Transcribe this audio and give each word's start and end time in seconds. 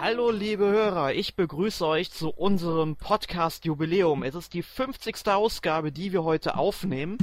Hallo 0.00 0.30
liebe 0.30 0.64
Hörer, 0.64 1.12
ich 1.12 1.34
begrüße 1.34 1.84
euch 1.84 2.12
zu 2.12 2.30
unserem 2.30 2.94
Podcast 2.94 3.64
Jubiläum. 3.64 4.22
Es 4.22 4.36
ist 4.36 4.54
die 4.54 4.62
50. 4.62 5.26
Ausgabe, 5.26 5.90
die 5.90 6.12
wir 6.12 6.22
heute 6.22 6.56
aufnehmen. 6.56 7.18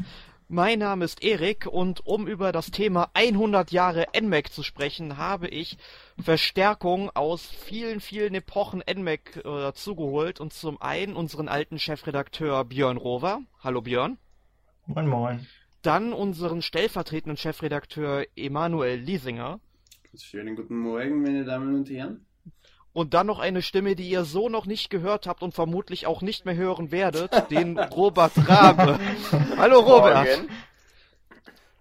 Mein 0.50 0.80
Name 0.80 1.06
ist 1.06 1.24
Erik 1.24 1.68
und 1.68 2.06
um 2.06 2.28
über 2.28 2.52
das 2.52 2.72
Thema 2.72 3.10
100 3.14 3.72
Jahre 3.72 4.08
NMAC 4.20 4.52
zu 4.52 4.62
sprechen, 4.62 5.16
habe 5.16 5.48
ich 5.48 5.78
Verstärkung 6.22 7.10
aus 7.16 7.46
vielen, 7.48 8.02
vielen 8.02 8.36
Epochen 8.36 8.84
NMAC 8.94 9.38
äh, 9.38 9.42
dazugeholt 9.44 10.42
und 10.42 10.52
zum 10.52 10.82
einen 10.82 11.16
unseren 11.16 11.48
alten 11.48 11.80
Chefredakteur 11.80 12.66
Björn 12.66 12.98
Rover. 12.98 13.40
Hallo 13.64 13.82
Björn. 13.82 14.18
Moin 14.86 15.08
Moin. 15.08 15.48
Dann 15.82 16.12
unseren 16.12 16.62
stellvertretenden 16.62 17.38
Chefredakteur 17.38 18.26
Emanuel 18.36 19.00
Liesinger. 19.00 19.62
Schönen 20.18 20.58
guten 20.58 20.78
Morgen, 20.78 21.22
meine 21.22 21.46
Damen 21.46 21.74
und 21.74 21.90
Herren. 21.90 22.26
Und 22.94 23.14
dann 23.14 23.28
noch 23.28 23.40
eine 23.40 23.62
Stimme, 23.62 23.96
die 23.96 24.10
ihr 24.10 24.24
so 24.24 24.48
noch 24.48 24.66
nicht 24.66 24.90
gehört 24.90 25.28
habt 25.28 25.44
und 25.44 25.54
vermutlich 25.54 26.08
auch 26.08 26.22
nicht 26.22 26.46
mehr 26.46 26.56
hören 26.56 26.92
werdet, 26.92 27.32
den 27.52 27.78
Robert 27.78 28.32
Rabe. 28.48 29.00
Hallo 29.58 29.80
Robert. 29.80 30.26
Morgen. 30.26 30.50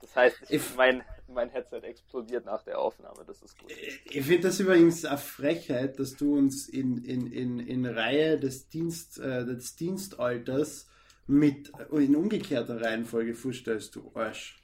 Das 0.01 0.17
heißt, 0.17 0.37
ich, 0.49 0.63
mein, 0.77 1.03
mein 1.29 1.51
Headset 1.51 1.81
explodiert 1.83 2.47
nach 2.47 2.63
der 2.63 2.79
Aufnahme, 2.81 3.25
das 3.27 3.43
ist 3.43 3.59
gut. 3.59 3.71
Ich 4.05 4.25
finde 4.25 4.49
das 4.49 4.59
übrigens 4.59 5.05
eine 5.05 5.19
Frechheit, 5.19 5.99
dass 6.01 6.17
du 6.17 6.37
uns 6.37 6.69
in, 6.69 7.05
in, 7.05 7.27
in, 7.31 7.61
in 7.61 7.87
Reihe 7.87 8.39
des, 8.39 8.69
Dienst, 8.69 9.19
äh, 9.19 9.45
des 9.45 9.77
Dienstalters 9.77 10.89
mit 11.27 11.73
in 11.93 12.17
umgekehrter 12.17 12.81
Reihenfolge 12.81 13.35
vorstellst, 13.35 13.95
du 13.97 14.11
Arsch. 14.15 14.64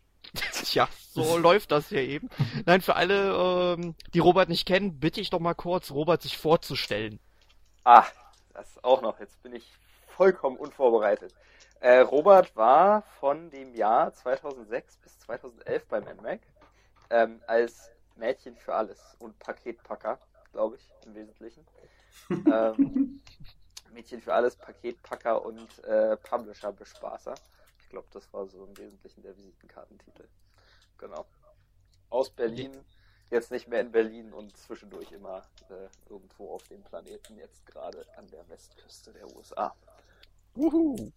Tja, 0.64 0.88
so 1.12 1.38
läuft 1.38 1.72
das 1.72 1.88
hier 1.88 2.02
eben. 2.02 2.28
Nein, 2.66 2.80
für 2.80 2.96
alle, 2.96 3.76
ähm, 3.78 3.94
die 4.14 4.18
Robert 4.18 4.48
nicht 4.48 4.66
kennen, 4.66 4.98
bitte 5.00 5.20
ich 5.20 5.30
doch 5.30 5.40
mal 5.40 5.54
kurz, 5.54 5.90
Robert 5.90 6.22
sich 6.22 6.36
vorzustellen. 6.36 7.18
Ah, 7.84 8.06
das 8.52 8.82
auch 8.84 9.02
noch. 9.02 9.18
Jetzt 9.20 9.42
bin 9.42 9.54
ich 9.54 9.64
vollkommen 10.16 10.56
unvorbereitet. 10.56 11.34
Äh, 11.80 12.00
Robert 12.00 12.54
war 12.56 13.02
von 13.20 13.50
dem 13.50 13.74
Jahr 13.74 14.12
2006 14.12 14.98
bis 14.98 15.18
2011 15.20 15.86
beim 15.86 16.04
NMAC 16.04 16.40
ähm, 17.08 17.40
als 17.46 17.90
Mädchen 18.16 18.56
für 18.56 18.74
alles 18.74 19.16
und 19.18 19.38
Paketpacker, 19.38 20.18
glaube 20.52 20.76
ich, 20.76 21.06
im 21.06 21.14
Wesentlichen. 21.14 21.66
ähm, 22.30 23.22
Mädchen 23.92 24.20
für 24.20 24.34
alles, 24.34 24.56
Paketpacker 24.56 25.44
und 25.44 25.82
äh, 25.84 26.16
Publisher-Bespaßer 26.18 27.34
glaube, 27.90 28.08
das 28.12 28.32
war 28.32 28.46
so 28.46 28.64
im 28.64 28.76
Wesentlichen 28.78 29.22
der 29.22 29.36
Visitenkartentitel. 29.36 30.26
Genau. 31.00 31.24
Aus 32.10 32.28
Berlin, 32.30 32.72
jetzt 33.30 33.50
nicht 33.50 33.68
mehr 33.68 33.80
in 33.80 33.90
Berlin 33.90 34.32
und 34.32 34.54
zwischendurch 34.56 35.10
immer 35.12 35.42
äh, 35.70 35.88
irgendwo 36.10 36.52
auf 36.52 36.68
dem 36.68 36.82
Planeten, 36.82 37.38
jetzt 37.38 37.64
gerade 37.66 38.04
an 38.16 38.26
der 38.30 38.46
Westküste 38.48 39.12
der 39.12 39.34
USA. 39.34 39.74
Uhu. 40.54 41.10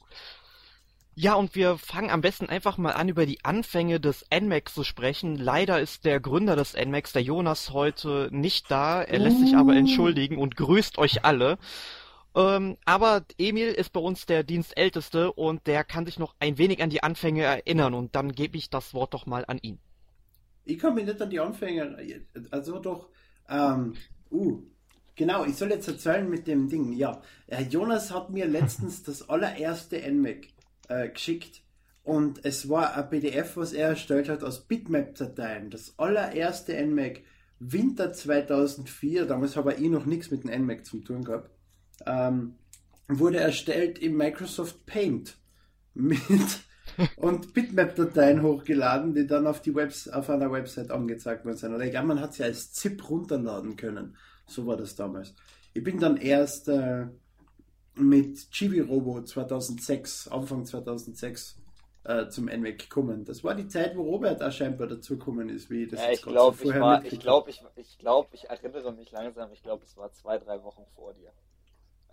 Ja, 1.16 1.36
und 1.36 1.54
wir 1.54 1.78
fangen 1.78 2.10
am 2.10 2.22
besten 2.22 2.50
einfach 2.50 2.78
mal 2.78 2.94
an, 2.94 3.10
über 3.10 3.26
die 3.26 3.44
Anfänge 3.44 4.00
des 4.00 4.26
NMAX 4.34 4.74
zu 4.74 4.84
sprechen. 4.84 5.36
Leider 5.36 5.80
ist 5.80 6.06
der 6.06 6.20
Gründer 6.20 6.56
des 6.56 6.74
NMAX, 6.74 7.12
der 7.12 7.22
Jonas, 7.22 7.72
heute 7.72 8.30
nicht 8.32 8.72
da. 8.72 9.04
Er 9.04 9.20
lässt 9.20 9.40
sich 9.40 9.56
aber 9.56 9.74
uh. 9.74 9.78
entschuldigen 9.78 10.38
und 10.38 10.56
grüßt 10.56 10.98
euch 10.98 11.26
alle. 11.26 11.60
Ähm, 12.36 12.78
aber 12.86 13.26
Emil 13.38 13.68
ist 13.68 13.94
bei 13.94 14.00
uns 14.00 14.26
der 14.26 14.44
Dienstälteste 14.44 15.32
und 15.32 15.68
der 15.68 15.84
kann 15.84 16.06
sich 16.06 16.18
noch 16.18 16.36
ein 16.40 16.58
wenig 16.58 16.82
an 16.82 16.90
die 16.90 17.04
Anfänge 17.04 17.44
erinnern 17.44 17.94
und 17.94 18.16
dann 18.16 18.32
gebe 18.32 18.58
ich 18.58 18.70
das 18.70 18.94
Wort 18.94 19.14
doch 19.14 19.26
mal 19.26 19.46
an 19.48 19.60
ihn. 19.62 19.80
Ich 20.66 20.80
kann 20.80 20.96
mich 20.96 21.06
nicht 21.06 21.22
an 21.22 21.30
die 21.30 21.40
Anfänge, 21.40 22.26
also 22.50 22.80
doch, 22.80 23.10
ähm, 23.50 23.94
uh, 24.32 24.64
genau, 25.16 25.46
ich 25.46 25.56
soll 25.56 25.70
jetzt 25.70 25.88
erzählen 25.88 26.28
mit 26.28 26.48
dem 26.48 26.70
Ding, 26.70 26.94
ja. 26.94 27.22
Jonas 27.70 28.12
hat 28.12 28.32
mir 28.32 28.48
letztens 28.48 29.04
das 29.04 29.30
allererste 29.30 30.00
NMAC 30.00 30.48
äh, 30.88 31.10
geschickt 31.10 31.62
und 32.02 32.44
es 32.46 32.68
war 32.68 32.96
ein 32.96 33.10
PDF, 33.10 33.58
was 33.58 33.74
er 33.74 33.90
erstellt 33.90 34.30
hat 34.30 34.44
aus 34.44 34.66
Bitmap-Dateien. 34.66 35.70
Das 35.70 36.00
allererste 36.00 36.74
NMAC, 36.84 37.24
Winter 37.60 38.12
2004, 38.12 39.26
damals 39.26 39.56
habe 39.56 39.76
ich 39.76 39.90
noch 39.90 40.06
nichts 40.06 40.32
mit 40.32 40.46
dem 40.46 40.64
NMAC 40.64 40.86
zu 40.86 41.00
tun 41.00 41.26
gehabt 41.26 41.53
ähm, 42.06 42.56
wurde 43.08 43.40
erstellt 43.40 44.00
im 44.00 44.18
Microsoft 44.18 44.86
Paint 44.86 45.38
mit 45.94 46.20
und 47.18 47.54
Bitmap-Dateien 47.54 48.42
hochgeladen, 48.42 49.14
die 49.14 49.28
dann 49.28 49.48
auf, 49.48 49.62
die 49.62 49.76
Webs 49.76 50.08
auf 50.08 50.30
einer 50.30 50.52
Website 50.52 50.92
angezeigt 50.92 51.46
worden 51.46 51.58
sind. 51.58 51.74
Oder 51.74 51.86
ich 51.86 51.92
glaube, 51.92 52.08
man 52.08 52.20
hat 52.22 52.34
sie 52.34 52.44
als 52.44 52.74
ZIP 52.74 53.10
runterladen 53.10 53.76
können. 53.76 54.18
So 54.48 54.66
war 54.66 54.78
das 54.78 54.96
damals. 54.96 55.34
Ich 55.74 55.84
bin 55.84 56.00
dann 56.00 56.18
erst 56.18 56.68
äh, 56.68 57.08
mit 57.96 58.52
Chibi 58.52 58.80
Robo 58.80 59.22
2006, 59.24 60.28
Anfang 60.28 60.66
2006, 60.66 61.58
äh, 62.04 62.28
zum 62.28 62.48
NWEC 62.48 62.80
gekommen. 62.80 63.26
Das 63.26 63.44
war 63.44 63.56
die 63.56 63.68
Zeit, 63.68 63.96
wo 63.96 64.04
Robert 64.04 64.44
auch 64.44 64.52
scheinbar 64.52 64.88
dazugekommen 64.88 65.50
ist, 65.50 65.70
wie 65.70 65.88
das 65.88 66.02
ja, 66.02 66.12
ich 66.12 66.22
glaube, 66.22 66.58
ich, 66.62 66.74
war, 66.76 67.06
ich 67.06 67.20
glaube, 67.20 67.50
ich, 67.50 67.64
ich, 67.76 67.98
glaub, 67.98 68.34
ich 68.34 68.50
erinnere 68.50 68.92
mich 68.94 69.12
langsam, 69.12 69.52
ich 69.54 69.64
glaube, 69.64 69.84
es 69.86 69.96
war 69.96 70.12
zwei, 70.12 70.38
drei 70.38 70.62
Wochen 70.64 70.86
vor 70.96 71.14
dir. 71.14 71.32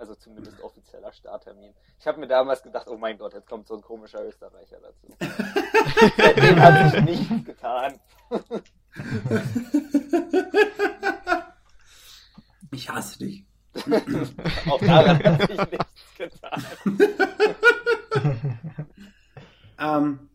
Also 0.00 0.14
zumindest 0.14 0.60
offizieller 0.62 1.12
Starttermin. 1.12 1.74
Ich 1.98 2.06
habe 2.06 2.20
mir 2.20 2.26
damals 2.26 2.62
gedacht, 2.62 2.88
oh 2.88 2.96
mein 2.96 3.18
Gott, 3.18 3.34
jetzt 3.34 3.46
kommt 3.46 3.68
so 3.68 3.74
ein 3.74 3.82
komischer 3.82 4.24
Österreicher 4.24 4.78
dazu. 4.80 5.14
Seitdem 6.16 6.58
hat 6.58 6.90
sich 6.90 7.02
nichts 7.02 7.44
getan. 7.44 8.00
ich 12.72 12.88
hasse 12.88 13.18
dich. 13.18 13.44
Auch 14.70 14.80
daran 14.80 15.22
hat 15.22 15.50
sich 15.50 15.60
nichts 15.70 16.16
getan. 16.16 16.64
ähm, 19.78 20.30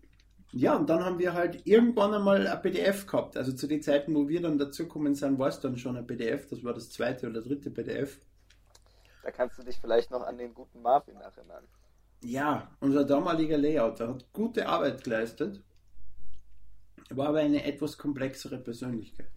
ja, 0.51 0.75
und 0.75 0.87
dann 0.91 1.03
haben 1.03 1.17
wir 1.17 1.33
halt 1.33 1.65
irgendwann 1.65 2.13
einmal 2.13 2.45
ein 2.45 2.61
PDF 2.61 3.07
gehabt. 3.07 3.35
Also 3.35 3.51
zu 3.51 3.65
den 3.65 3.81
Zeiten, 3.81 4.13
wo 4.13 4.29
wir 4.29 4.43
dann 4.43 4.59
dazukommen 4.59 5.15
sind, 5.15 5.39
war 5.39 5.47
es 5.47 5.59
dann 5.59 5.79
schon 5.79 5.97
ein 5.97 6.05
PDF. 6.05 6.49
Das 6.49 6.63
war 6.63 6.75
das 6.75 6.91
zweite 6.91 7.27
oder 7.27 7.41
dritte 7.41 7.71
PDF. 7.71 8.19
Da 9.25 9.31
kannst 9.31 9.57
du 9.57 9.63
dich 9.63 9.79
vielleicht 9.79 10.11
noch 10.11 10.21
an 10.21 10.37
den 10.37 10.53
guten 10.53 10.83
Marvin 10.83 11.15
erinnern. 11.15 11.67
Ja, 12.21 12.69
unser 12.79 13.03
damaliger 13.03 13.57
Layouter 13.57 14.09
hat 14.09 14.31
gute 14.33 14.67
Arbeit 14.67 15.03
geleistet, 15.03 15.63
war 17.09 17.29
aber 17.29 17.39
eine 17.39 17.63
etwas 17.63 17.97
komplexere 17.97 18.59
Persönlichkeit. 18.59 19.31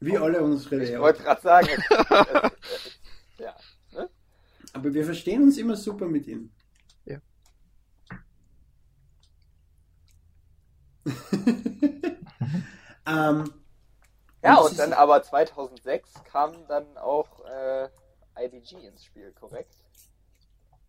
Wie 0.00 0.16
oh, 0.16 0.24
alle 0.24 0.40
unsere 0.40 0.76
Layouter. 0.76 0.94
Ich 0.94 1.00
wollte 1.00 1.22
gerade 1.22 1.42
sagen. 1.42 1.68
ja. 3.38 3.54
Ne? 3.92 4.08
Aber 4.72 4.94
wir 4.94 5.04
verstehen 5.04 5.42
uns 5.42 5.58
immer 5.58 5.76
super 5.76 6.06
mit 6.06 6.26
ihm. 6.26 6.50
Ja. 7.04 7.18
ähm, 13.06 13.52
ja, 14.42 14.56
und, 14.60 14.70
und 14.70 14.78
dann 14.78 14.94
aber 14.94 15.22
2006 15.22 16.24
kam 16.24 16.66
dann 16.68 16.96
auch 16.96 17.44
äh, 17.44 17.90
IDG 18.38 18.86
ins 18.86 19.04
Spiel, 19.04 19.32
korrekt? 19.32 19.74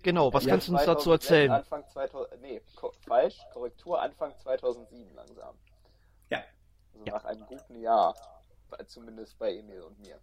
Genau, 0.04 0.32
was 0.32 0.46
ja, 0.46 0.52
kannst 0.52 0.68
du 0.68 0.74
uns 0.74 0.86
dazu 0.86 1.12
erzählen? 1.12 1.52
Anfang 1.52 1.84
2000, 1.88 2.42
nee, 2.42 2.62
ko 2.76 2.94
falsch, 3.08 3.40
Korrektur 3.54 4.00
Anfang 4.00 4.38
2007 4.38 5.16
langsam. 5.16 5.56
Ja. 6.30 6.44
Also 6.94 7.06
ja. 7.06 7.14
nach 7.14 7.26
einem 7.26 7.46
guten 7.48 7.82
Jahr, 7.82 8.16
zumindest 8.86 9.38
bei 9.40 9.56
Emil 9.56 9.82
und 9.82 10.00
mir. 10.00 10.20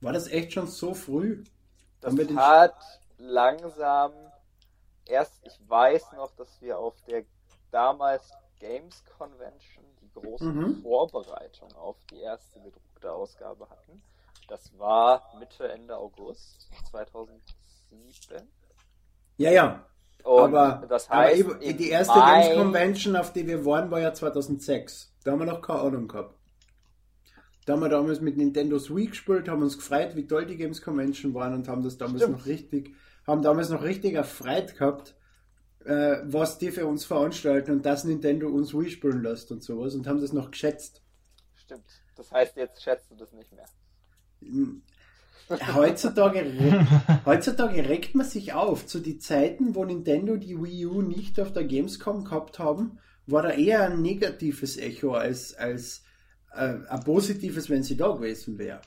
War 0.00 0.12
das 0.12 0.28
echt 0.28 0.52
schon 0.52 0.68
so 0.68 0.94
früh? 0.94 1.44
Das 2.00 2.14
hat 2.36 2.76
langsam, 3.18 4.12
erst, 5.04 5.46
ich 5.46 5.58
weiß 5.68 6.12
noch, 6.12 6.30
dass 6.36 6.60
wir 6.62 6.78
auf 6.78 6.94
der 7.02 7.24
damals 7.70 8.32
Games 8.58 9.04
Convention 9.18 9.84
die 10.00 10.10
große 10.12 10.44
mhm. 10.44 10.82
Vorbereitung 10.82 11.74
auf 11.74 11.96
die 12.10 12.20
erste 12.20 12.60
gedruckte 12.60 13.12
Ausgabe 13.12 13.68
hatten. 13.68 14.02
Das 14.48 14.76
war 14.78 15.34
Mitte, 15.38 15.68
Ende 15.68 15.96
August 15.96 16.68
2007. 16.90 18.48
Ja, 19.38 19.50
ja. 19.50 19.86
Und 20.22 20.54
aber, 20.54 20.86
das 20.88 21.08
heißt, 21.08 21.44
aber 21.44 21.54
die 21.58 21.88
erste 21.88 22.18
Mai... 22.18 22.42
Games 22.42 22.56
Convention, 22.58 23.16
auf 23.16 23.32
die 23.32 23.46
wir 23.46 23.64
waren, 23.64 23.90
war 23.90 24.00
ja 24.00 24.12
2006. 24.12 25.14
Da 25.22 25.32
haben 25.32 25.38
wir 25.38 25.46
noch 25.46 25.62
keine 25.62 25.80
Ahnung 25.80 26.08
gehabt. 26.08 26.34
Da 27.64 27.72
haben 27.72 27.80
wir 27.80 27.88
damals 27.88 28.20
mit 28.20 28.36
Nintendo 28.36 28.78
Switch 28.78 29.10
gespielt, 29.10 29.48
haben 29.48 29.62
uns 29.62 29.76
gefreut, 29.76 30.14
wie 30.14 30.26
toll 30.26 30.46
die 30.46 30.56
Games 30.56 30.80
Convention 30.80 31.34
waren 31.34 31.52
und 31.52 31.68
haben 31.68 31.82
das 31.82 31.98
damals 31.98 32.22
Stimmt. 32.22 32.38
noch 32.38 32.46
richtig, 32.46 32.94
haben 33.26 33.42
damals 33.42 33.70
noch 33.70 33.82
richtig 33.82 34.14
erfreut 34.14 34.76
gehabt, 34.76 35.16
äh, 35.84 36.18
was 36.24 36.58
die 36.58 36.70
für 36.70 36.86
uns 36.86 37.04
veranstalten 37.04 37.72
und 37.72 37.84
dass 37.84 38.04
Nintendo 38.04 38.48
uns 38.48 38.72
Wii 38.72 38.90
spielen 38.90 39.22
lässt 39.22 39.50
und 39.50 39.64
sowas 39.64 39.96
und 39.96 40.06
haben 40.06 40.20
das 40.20 40.32
noch 40.32 40.52
geschätzt. 40.52 41.02
Stimmt. 41.54 41.86
Das 42.14 42.30
heißt, 42.30 42.56
jetzt 42.56 42.82
schätzt 42.82 43.10
du 43.10 43.16
das 43.16 43.32
nicht 43.32 43.52
mehr. 43.52 43.66
Heutzutage, 45.48 46.44
heutzutage 47.24 47.88
regt 47.88 48.16
man 48.16 48.26
sich 48.26 48.52
auf. 48.52 48.86
Zu 48.86 48.98
den 48.98 49.20
Zeiten, 49.20 49.76
wo 49.76 49.84
Nintendo 49.84 50.36
die 50.36 50.60
Wii 50.60 50.86
U 50.86 51.02
nicht 51.02 51.38
auf 51.38 51.52
der 51.52 51.64
Gamescom 51.64 52.24
gehabt 52.24 52.58
haben, 52.58 52.98
war 53.26 53.42
da 53.42 53.50
eher 53.50 53.84
ein 53.84 54.02
negatives 54.02 54.76
Echo 54.76 55.14
als, 55.14 55.54
als 55.54 56.02
äh, 56.52 56.78
ein 56.88 57.00
positives, 57.04 57.70
wenn 57.70 57.84
sie 57.84 57.96
da 57.96 58.08
gewesen 58.08 58.58
wäre. 58.58 58.80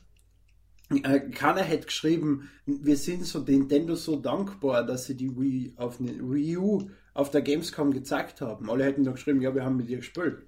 äh, 0.89 1.19
keiner 1.29 1.61
hätte 1.61 1.85
geschrieben, 1.85 2.49
wir 2.65 2.97
sind 2.97 3.25
so 3.25 3.39
Nintendo 3.39 3.95
so 3.95 4.17
dankbar, 4.17 4.83
dass 4.85 5.05
sie 5.05 5.15
die 5.15 5.37
Wii, 5.37 5.75
auf, 5.77 6.01
ne, 6.01 6.19
Wii 6.19 6.57
U 6.57 6.89
auf 7.13 7.31
der 7.31 7.41
Gamescom 7.41 7.91
gezeigt 7.91 8.41
haben. 8.41 8.69
Alle 8.69 8.83
hätten 8.83 9.05
doch 9.05 9.13
geschrieben, 9.13 9.41
ja, 9.41 9.55
wir 9.55 9.63
haben 9.63 9.77
mit 9.77 9.89
ihr 9.89 9.97
gespielt. 9.97 10.43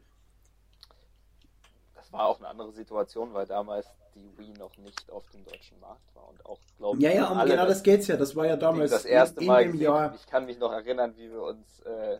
Das 1.95 2.11
war 2.11 2.25
auch 2.25 2.39
eine 2.39 2.49
andere 2.49 2.73
Situation, 2.73 3.33
weil 3.33 3.45
damals 3.45 3.87
die 4.15 4.37
Wii 4.37 4.53
noch 4.53 4.77
nicht 4.77 5.09
auf 5.11 5.27
dem 5.29 5.43
deutschen 5.45 5.79
Markt 5.79 6.15
war 6.15 6.27
und 6.29 6.45
auch, 6.45 6.59
glaube 6.77 6.97
ich, 6.97 7.03
ja, 7.03 7.11
ja, 7.11 7.29
um 7.29 7.45
genau 7.47 7.65
das 7.65 7.83
geht's 7.83 8.07
ja. 8.07 8.17
Das 8.17 8.35
war 8.35 8.45
ja 8.45 8.55
damals 8.57 8.91
das 8.91 9.05
erste 9.05 9.41
in, 9.41 9.47
Mal 9.47 9.63
in 9.63 9.75
Jahr. 9.77 10.15
Ich 10.15 10.25
kann 10.27 10.45
mich 10.45 10.57
noch 10.59 10.71
erinnern, 10.71 11.13
wie 11.17 11.29
wir 11.29 11.41
uns, 11.41 11.79
äh, 11.81 12.19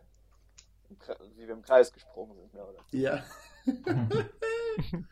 wie 1.36 1.48
wir 1.48 1.54
im 1.54 1.62
Kreis 1.62 1.92
gesprungen 1.92 2.38
sind. 2.38 2.54
Ja. 2.92 3.16
ja. 3.16 3.24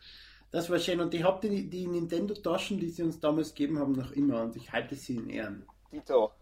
das 0.50 0.70
war 0.70 0.78
schön 0.78 1.00
und 1.00 1.14
ich 1.14 1.22
habe 1.22 1.48
die, 1.48 1.68
die 1.68 1.86
Nintendo-Taschen, 1.86 2.78
die 2.78 2.90
sie 2.90 3.02
uns 3.02 3.20
damals 3.20 3.54
gegeben 3.54 3.78
haben, 3.78 3.92
noch 3.92 4.12
immer 4.12 4.42
und 4.42 4.56
ich 4.56 4.72
halte 4.72 4.94
sie 4.94 5.16
in 5.16 5.30
Ehren. 5.30 5.66
Dito. 5.92 6.32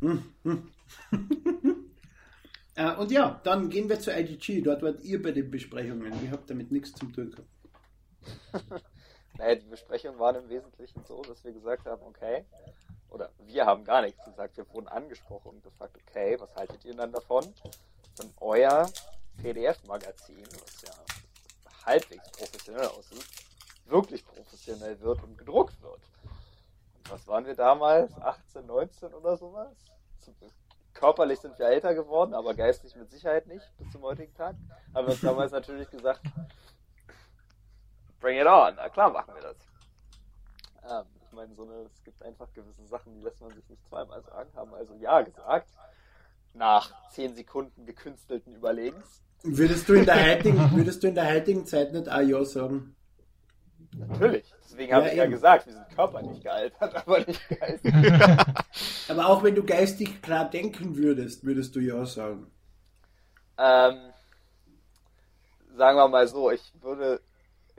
Hm, 0.00 0.22
hm. 0.44 0.70
äh, 2.74 2.96
und 2.96 3.10
ja, 3.10 3.40
dann 3.44 3.68
gehen 3.68 3.88
wir 3.88 4.00
zu 4.00 4.12
IDG. 4.12 4.62
Dort 4.62 4.82
wart 4.82 5.02
ihr 5.02 5.22
bei 5.22 5.32
den 5.32 5.50
Besprechungen. 5.50 6.12
Ich 6.24 6.30
habe 6.30 6.42
damit 6.46 6.72
nichts 6.72 6.92
zu 6.92 7.06
tun 7.06 7.30
gehabt. 7.30 8.82
Naja, 9.38 9.54
die 9.54 9.66
Besprechungen 9.66 10.18
waren 10.18 10.36
im 10.36 10.48
Wesentlichen 10.48 11.04
so, 11.04 11.22
dass 11.22 11.42
wir 11.44 11.52
gesagt 11.52 11.86
haben, 11.86 12.02
okay, 12.02 12.44
oder 13.10 13.30
wir 13.38 13.66
haben 13.66 13.84
gar 13.84 14.02
nichts 14.02 14.24
gesagt, 14.24 14.56
wir 14.56 14.68
wurden 14.72 14.88
angesprochen 14.88 15.50
und 15.50 15.62
gefragt, 15.62 15.96
okay, 16.06 16.38
was 16.38 16.54
haltet 16.54 16.84
ihr 16.84 16.94
dann 16.94 17.12
davon? 17.12 17.52
Dann 18.16 18.32
euer 18.40 18.88
PDF-Magazin, 19.42 20.46
was 20.52 20.82
ja 20.82 20.92
halbwegs 21.86 22.30
professionell 22.32 22.86
aussieht, 22.86 23.24
wirklich 23.86 24.24
professionell 24.24 25.00
wird 25.00 25.22
und 25.22 25.36
gedruckt 25.36 25.80
wird. 25.82 26.00
Und 26.94 27.10
was 27.10 27.26
waren 27.26 27.46
wir 27.46 27.56
damals? 27.56 28.12
18, 28.20 28.66
19 28.66 29.14
oder 29.14 29.36
sowas? 29.36 29.74
Körperlich 30.92 31.40
sind 31.40 31.58
wir 31.58 31.66
älter 31.66 31.94
geworden, 31.94 32.34
aber 32.34 32.54
geistlich 32.54 32.94
mit 32.94 33.10
Sicherheit 33.10 33.46
nicht 33.46 33.64
bis 33.78 33.90
zum 33.90 34.02
heutigen 34.02 34.34
Tag. 34.34 34.54
Haben 34.94 35.06
wir 35.06 35.12
uns 35.12 35.22
damals 35.22 35.50
natürlich 35.52 35.88
gesagt, 35.90 36.20
bring 38.30 38.40
it 38.40 38.46
on. 38.46 38.74
Na 38.76 38.88
klar 38.88 39.10
machen 39.10 39.34
wir 39.34 39.42
das. 39.42 39.56
Ähm, 40.88 41.06
ich 41.26 41.32
meine, 41.32 41.54
so 41.54 41.62
eine, 41.62 41.86
es 41.92 42.04
gibt 42.04 42.22
einfach 42.22 42.52
gewisse 42.52 42.86
Sachen, 42.86 43.14
die 43.14 43.22
lässt 43.22 43.40
man 43.40 43.52
sich 43.54 43.68
nicht 43.68 43.84
zweimal 43.88 44.22
sagen, 44.22 44.50
haben 44.54 44.74
also 44.74 44.94
Ja 44.94 45.20
gesagt. 45.22 45.68
Nach 46.52 46.92
zehn 47.10 47.34
Sekunden 47.34 47.86
gekünstelten 47.86 48.54
Überlegens. 48.54 49.22
Würdest 49.42 49.88
du 49.88 49.94
in 49.94 50.04
der 50.04 50.26
heutigen, 50.26 50.58
würdest 50.76 51.02
du 51.02 51.08
in 51.08 51.14
der 51.14 51.32
heutigen 51.32 51.64
Zeit 51.64 51.92
nicht 51.92 52.08
auch 52.08 52.20
Ja 52.20 52.44
sagen? 52.44 52.96
Natürlich. 53.96 54.52
Deswegen 54.62 54.94
habe 54.94 55.06
ja, 55.06 55.12
ich 55.12 55.18
ja 55.18 55.26
gesagt, 55.26 55.66
wir 55.66 55.72
sind 55.72 55.88
körperlich 55.94 56.40
gealtert, 56.40 56.94
aber 57.06 57.18
nicht 57.20 57.48
geistig. 57.48 57.94
aber 59.08 59.26
auch 59.26 59.42
wenn 59.42 59.54
du 59.54 59.64
geistig 59.64 60.22
klar 60.22 60.48
denken 60.48 60.96
würdest, 60.96 61.44
würdest 61.44 61.74
du 61.74 61.80
Ja 61.80 62.04
sagen. 62.06 62.50
Ähm, 63.58 64.12
sagen 65.76 65.98
wir 65.98 66.08
mal 66.08 66.28
so, 66.28 66.50
ich 66.50 66.72
würde 66.80 67.20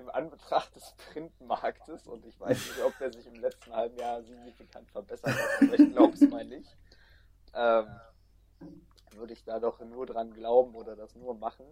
im 0.01 0.09
Anbetracht 0.09 0.75
des 0.75 0.93
Printmarktes, 1.11 2.07
und 2.07 2.25
ich 2.25 2.39
weiß 2.39 2.57
nicht, 2.57 2.81
ob 2.83 2.97
der 2.97 3.11
sich 3.11 3.25
im 3.27 3.35
letzten 3.35 3.73
halben 3.73 3.97
Jahr 3.97 4.21
signifikant 4.23 4.89
verbessert 4.91 5.33
hat, 5.33 5.61
aber 5.61 5.79
ich 5.79 5.91
glaube 5.91 6.13
es 6.13 6.21
mal 6.21 6.45
nicht, 6.45 6.75
ähm, 7.53 7.87
würde 9.11 9.33
ich 9.33 9.43
da 9.43 9.59
doch 9.59 9.79
nur 9.79 10.05
dran 10.05 10.33
glauben 10.33 10.75
oder 10.75 10.95
das 10.95 11.15
nur 11.15 11.35
machen, 11.35 11.65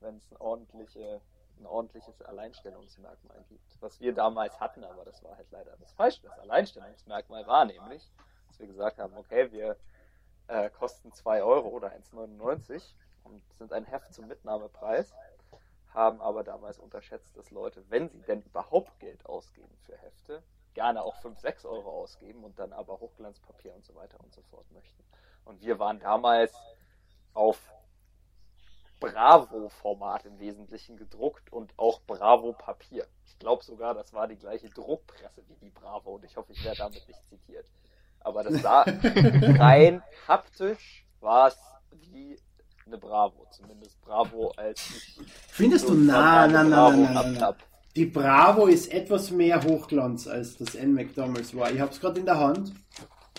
wenn 0.00 0.16
es 0.16 0.30
ein, 0.30 0.36
ordentliche, 0.38 1.20
ein 1.58 1.66
ordentliches 1.66 2.20
Alleinstellungsmerkmal 2.22 3.44
gibt. 3.48 3.80
Was 3.80 4.00
wir 4.00 4.14
damals 4.14 4.60
hatten, 4.60 4.84
aber 4.84 5.04
das 5.04 5.22
war 5.22 5.36
halt 5.36 5.50
leider 5.50 5.76
das 5.78 5.92
falsche. 5.92 6.22
Das 6.22 6.38
Alleinstellungsmerkmal 6.40 7.46
war 7.46 7.64
nämlich, 7.64 8.10
dass 8.48 8.58
wir 8.58 8.66
gesagt 8.66 8.98
haben, 8.98 9.16
okay, 9.16 9.50
wir 9.52 9.76
äh, 10.48 10.70
kosten 10.70 11.12
2 11.12 11.42
Euro 11.42 11.68
oder 11.68 11.92
1,99 11.92 12.82
und 13.24 13.42
sind 13.54 13.72
ein 13.72 13.84
Heft 13.84 14.12
zum 14.12 14.26
Mitnahmepreis 14.26 15.14
haben 15.94 16.20
aber 16.20 16.44
damals 16.44 16.78
unterschätzt, 16.78 17.36
dass 17.36 17.50
Leute, 17.50 17.84
wenn 17.88 18.08
sie 18.08 18.22
denn 18.22 18.42
überhaupt 18.42 18.98
Geld 18.98 19.24
ausgeben 19.26 19.76
für 19.84 19.96
Hefte, 19.96 20.42
gerne 20.74 21.02
auch 21.02 21.16
5, 21.16 21.38
6 21.38 21.66
Euro 21.66 21.90
ausgeben 21.90 22.44
und 22.44 22.58
dann 22.58 22.72
aber 22.72 23.00
Hochglanzpapier 23.00 23.74
und 23.74 23.84
so 23.84 23.94
weiter 23.94 24.18
und 24.20 24.32
so 24.32 24.42
fort 24.50 24.70
möchten. 24.72 25.02
Und 25.44 25.60
wir 25.60 25.78
waren 25.78 26.00
damals 26.00 26.54
auf 27.34 27.58
Bravo-Format 29.00 30.26
im 30.26 30.38
Wesentlichen 30.38 30.96
gedruckt 30.96 31.52
und 31.52 31.76
auch 31.76 32.00
Bravo-Papier. 32.02 33.06
Ich 33.26 33.38
glaube 33.38 33.64
sogar, 33.64 33.94
das 33.94 34.12
war 34.12 34.28
die 34.28 34.36
gleiche 34.36 34.70
Druckpresse 34.70 35.42
wie 35.48 35.56
die 35.56 35.70
Bravo 35.70 36.14
und 36.14 36.24
ich 36.24 36.36
hoffe, 36.36 36.52
ich 36.52 36.64
werde 36.64 36.78
damit 36.78 37.06
nicht 37.08 37.26
zitiert. 37.26 37.66
Aber 38.20 38.44
das 38.44 38.62
sah 38.62 38.82
rein 39.58 40.02
haptisch 40.28 41.04
war 41.20 41.48
es 41.48 41.58
wie 41.90 42.38
eine 42.86 42.98
Bravo, 42.98 43.46
zumindest 43.50 44.00
Bravo 44.02 44.52
als 44.56 44.80
ich. 44.90 45.20
Findest 45.48 45.88
du? 45.88 45.94
Na, 45.94 46.46
na, 46.46 46.64
na, 46.64 46.90
na, 46.90 47.22
na, 47.22 47.56
Die 47.94 48.06
Bravo 48.06 48.66
ist 48.66 48.92
etwas 48.92 49.30
mehr 49.30 49.62
Hochglanz 49.62 50.26
als 50.26 50.56
das 50.56 50.74
NMAC 50.74 51.14
damals 51.14 51.54
war. 51.56 51.70
Ich 51.70 51.80
hab's 51.80 52.00
gerade 52.00 52.20
in 52.20 52.26
der 52.26 52.38
Hand. 52.38 52.72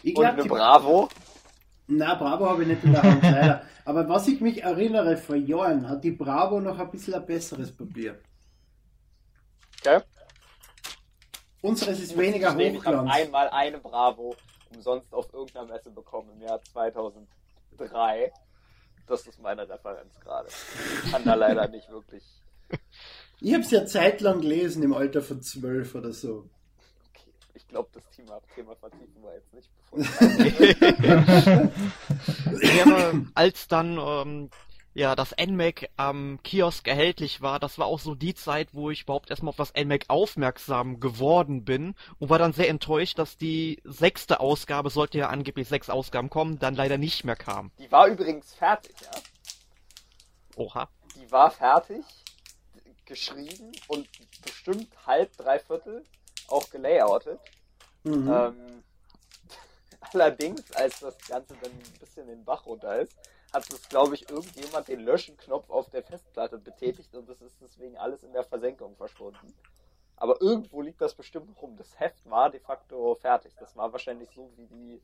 Ich 0.04 0.14
glaub, 0.14 0.34
Und 0.34 0.40
eine 0.40 0.50
Bravo? 0.50 1.10
Na, 1.88 2.16
Bravo 2.16 2.50
habe 2.50 2.62
ich 2.64 2.68
nicht 2.70 2.84
in 2.84 2.94
der 2.94 3.04
Hand, 3.04 3.24
leider. 3.24 3.64
Aber 3.86 4.08
was 4.08 4.28
ich 4.28 4.40
mich 4.40 4.64
erinnere, 4.64 5.18
vor 5.18 5.36
Jahren 5.36 5.90
hat 5.90 6.04
die 6.04 6.12
Bravo 6.12 6.60
noch 6.62 6.80
ein 6.80 6.90
bisschen 6.92 7.14
ein 7.16 7.26
besseres 7.26 7.76
Papier. 7.76 8.20
Okay. 9.80 10.02
Unseres 11.62 12.00
ist 12.00 12.18
weniger 12.18 12.54
Hochglanz. 12.54 12.80
Ich 12.80 12.86
habe 12.86 13.12
einmal 13.12 13.50
eine 13.50 13.80
Bravo 13.80 14.36
umsonst 14.74 15.14
auf 15.14 15.32
irgendeiner 15.34 15.68
Messe 15.68 15.92
bekommen 15.92 16.30
im 16.36 16.42
Jahr 16.42 16.62
2003. 16.62 18.32
Das 19.08 19.28
ist 19.28 19.42
meine 19.42 19.68
Referenz 19.68 20.18
gerade. 20.20 20.50
Kann 21.12 21.26
da 21.26 21.34
leider 21.36 21.68
nicht 21.68 21.90
wirklich. 21.90 22.24
Ich 23.42 23.54
habe 23.54 23.64
es 23.64 23.72
ja 23.72 23.86
zeitlang 23.86 24.40
gelesen, 24.42 24.84
im 24.84 24.94
Alter 24.94 25.22
von 25.22 25.42
zwölf 25.42 25.96
oder 25.96 26.14
so. 26.14 26.50
Okay, 27.10 27.34
ich 27.54 27.68
glaube, 27.68 27.90
das 27.94 28.04
Thema, 28.16 28.40
Thema 28.56 28.74
vertiefen 28.76 29.22
wir 29.22 29.34
jetzt 29.34 29.54
nicht. 29.54 29.70
ja, 32.78 33.14
als 33.36 33.68
dann 33.68 34.00
ähm, 34.00 34.50
ja, 34.94 35.16
das 35.16 35.36
NMAC 35.38 35.90
am 35.98 36.40
Kiosk 36.44 36.88
erhältlich 36.88 37.42
war, 37.42 37.60
das 37.60 37.78
war 37.80 37.88
auch 37.88 38.00
so 38.00 38.14
die 38.14 38.36
Zeit, 38.36 38.70
wo 38.74 38.92
ich 38.92 39.04
überhaupt 39.04 39.30
erstmal 39.30 39.50
auf 39.50 39.56
das 39.56 39.74
NMAC 39.74 40.06
aufmerksam 40.08 41.00
geworden 41.00 41.66
bin 41.66 41.96
und 42.20 42.30
war 42.30 42.38
dann 42.38 42.54
sehr 42.54 42.70
enttäuscht, 42.70 43.18
dass 43.18 43.38
die 43.38 43.82
sechste 43.84 44.40
Ausgabe, 44.40 44.90
sollte 44.90 45.18
ja 45.18 45.30
angeblich 45.30 45.68
sechs 45.68 45.90
Ausgaben 45.90 46.30
kommen, 46.30 46.60
dann 46.60 46.76
leider 46.76 46.98
nicht 46.98 47.24
mehr 47.24 47.36
kam. 47.36 47.72
Die 47.80 47.92
war 47.92 48.08
übrigens 48.08 48.54
fertig, 48.54 48.96
ja? 49.02 49.12
Oha. 50.56 50.88
Die 51.16 51.32
war 51.32 51.50
fertig, 51.50 52.06
geschrieben 53.06 53.72
und 53.88 54.08
bestimmt 54.44 54.90
halb, 55.08 55.36
dreiviertel 55.38 56.06
auch 56.48 56.70
gelayoutet. 56.70 57.40
Mhm. 58.04 58.32
Ähm, 58.32 58.84
allerdings, 60.14 60.72
als 60.74 61.00
das 61.00 61.18
Ganze 61.28 61.56
dann 61.62 61.72
ein 61.72 62.00
bisschen 62.00 62.28
den 62.28 62.44
Bach 62.46 62.66
runter 62.68 63.00
ist, 63.02 63.16
hat 63.54 63.72
es, 63.72 63.88
glaube 63.88 64.16
ich, 64.16 64.30
irgendjemand 64.30 64.88
den 64.88 65.02
Löschenknopf 65.02 65.70
auf 65.70 65.90
der 65.90 66.04
Festplatte 66.04 66.58
betätigt 66.58 67.14
und 67.16 67.30
das 67.30 67.42
ist 67.42 67.56
deswegen 67.62 67.98
alles 67.98 68.24
in 68.24 68.34
der 68.34 68.44
Versenkung 68.44 68.96
verschwunden. 68.96 69.54
Aber 70.16 70.42
irgendwo 70.42 70.82
liegt 70.82 71.02
das 71.02 71.14
bestimmt 71.16 71.62
rum. 71.62 71.76
Das 71.78 72.00
Heft 72.00 72.30
war 72.30 72.50
de 72.50 72.60
facto 72.60 73.16
fertig. 73.16 73.54
Das 73.60 73.76
war 73.76 73.92
wahrscheinlich 73.92 74.30
so 74.32 74.52
wie 74.56 74.68
die 74.68 75.02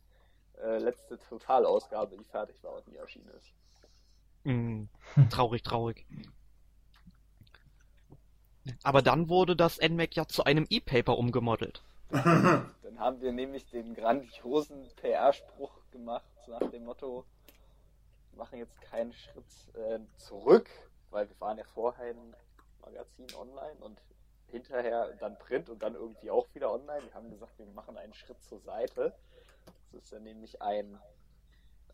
äh, 0.61 0.77
letzte 0.77 1.19
Totalausgabe, 1.19 2.17
die 2.17 2.23
fertig 2.23 2.63
war 2.63 2.75
und 2.75 2.87
nie 2.87 2.95
erschienen 2.95 3.29
ist. 3.37 3.51
Mm, 4.43 4.83
traurig, 5.29 5.63
traurig. 5.63 6.05
Aber 8.83 9.01
dann 9.01 9.29
wurde 9.29 9.55
das 9.55 9.79
NMAC 9.79 10.15
ja 10.15 10.27
zu 10.27 10.43
einem 10.43 10.65
E-Paper 10.69 11.17
umgemodelt. 11.17 11.83
dann 12.09 12.99
haben 12.99 13.21
wir 13.21 13.31
nämlich 13.31 13.67
den 13.69 13.93
grandiosen 13.93 14.87
PR-Spruch 14.95 15.71
gemacht 15.91 16.29
nach 16.47 16.69
dem 16.71 16.85
Motto, 16.85 17.25
machen 18.39 18.57
jetzt 18.57 18.81
keinen 18.81 19.13
Schritt 19.13 19.75
äh, 19.75 19.99
zurück, 20.17 20.69
weil 21.11 21.29
wir 21.29 21.39
waren 21.39 21.57
ja 21.57 21.63
vorher 21.65 22.09
im 22.11 22.33
Magazin 22.81 23.27
online 23.35 23.75
und 23.81 24.01
hinterher 24.47 25.13
dann 25.19 25.37
Print 25.37 25.69
und 25.69 25.83
dann 25.83 25.93
irgendwie 25.93 26.31
auch 26.31 26.47
wieder 26.55 26.71
online. 26.71 27.03
Wir 27.03 27.13
haben 27.13 27.29
gesagt, 27.29 27.59
wir 27.59 27.67
machen 27.67 27.97
einen 27.97 28.13
Schritt 28.13 28.41
zur 28.41 28.59
Seite. 28.59 29.13
Das 29.91 30.03
ist 30.03 30.13
dann 30.13 30.23
nämlich 30.23 30.61
ein 30.61 30.99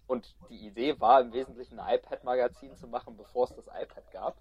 und 0.07 0.35
die 0.49 0.67
Idee 0.67 0.99
war 0.99 1.19
im 1.21 1.33
Wesentlichen 1.33 1.79
ein 1.79 1.95
iPad-Magazin 1.95 2.75
zu 2.75 2.87
machen, 2.87 3.17
bevor 3.17 3.45
es 3.45 3.55
das 3.55 3.65
iPad 3.67 4.11
gab. 4.11 4.37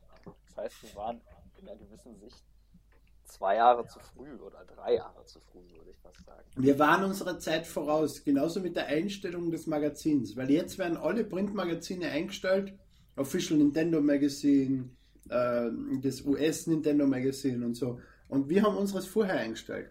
Das 0.46 0.56
heißt, 0.56 0.82
wir 0.82 0.94
waren 0.94 1.22
in 1.58 1.68
einer 1.68 1.78
gewissen 1.78 2.16
Sicht 2.16 2.44
zwei 3.26 3.56
Jahre 3.56 3.86
zu 3.86 3.98
früh 4.00 4.34
oder 4.36 4.64
drei 4.64 4.96
Jahre 4.96 5.24
zu 5.24 5.40
früh, 5.40 5.60
würde 5.76 5.90
ich 5.90 5.98
fast 5.98 6.24
sagen. 6.24 6.42
Wir 6.56 6.78
waren 6.78 7.04
unserer 7.04 7.38
Zeit 7.38 7.66
voraus, 7.66 8.24
genauso 8.24 8.60
mit 8.60 8.76
der 8.76 8.86
Einstellung 8.86 9.50
des 9.50 9.66
Magazins, 9.66 10.36
weil 10.36 10.50
jetzt 10.50 10.78
werden 10.78 10.96
alle 10.96 11.24
Printmagazine 11.24 12.08
eingestellt, 12.08 12.74
Official 13.16 13.58
Nintendo 13.58 14.00
Magazine, 14.00 14.90
äh, 15.28 15.70
das 16.02 16.22
US 16.22 16.66
Nintendo 16.66 17.06
Magazine 17.06 17.64
und 17.64 17.74
so. 17.74 18.00
Und 18.28 18.48
wir 18.48 18.62
haben 18.62 18.76
unseres 18.76 19.06
vorher 19.06 19.38
eingestellt. 19.38 19.90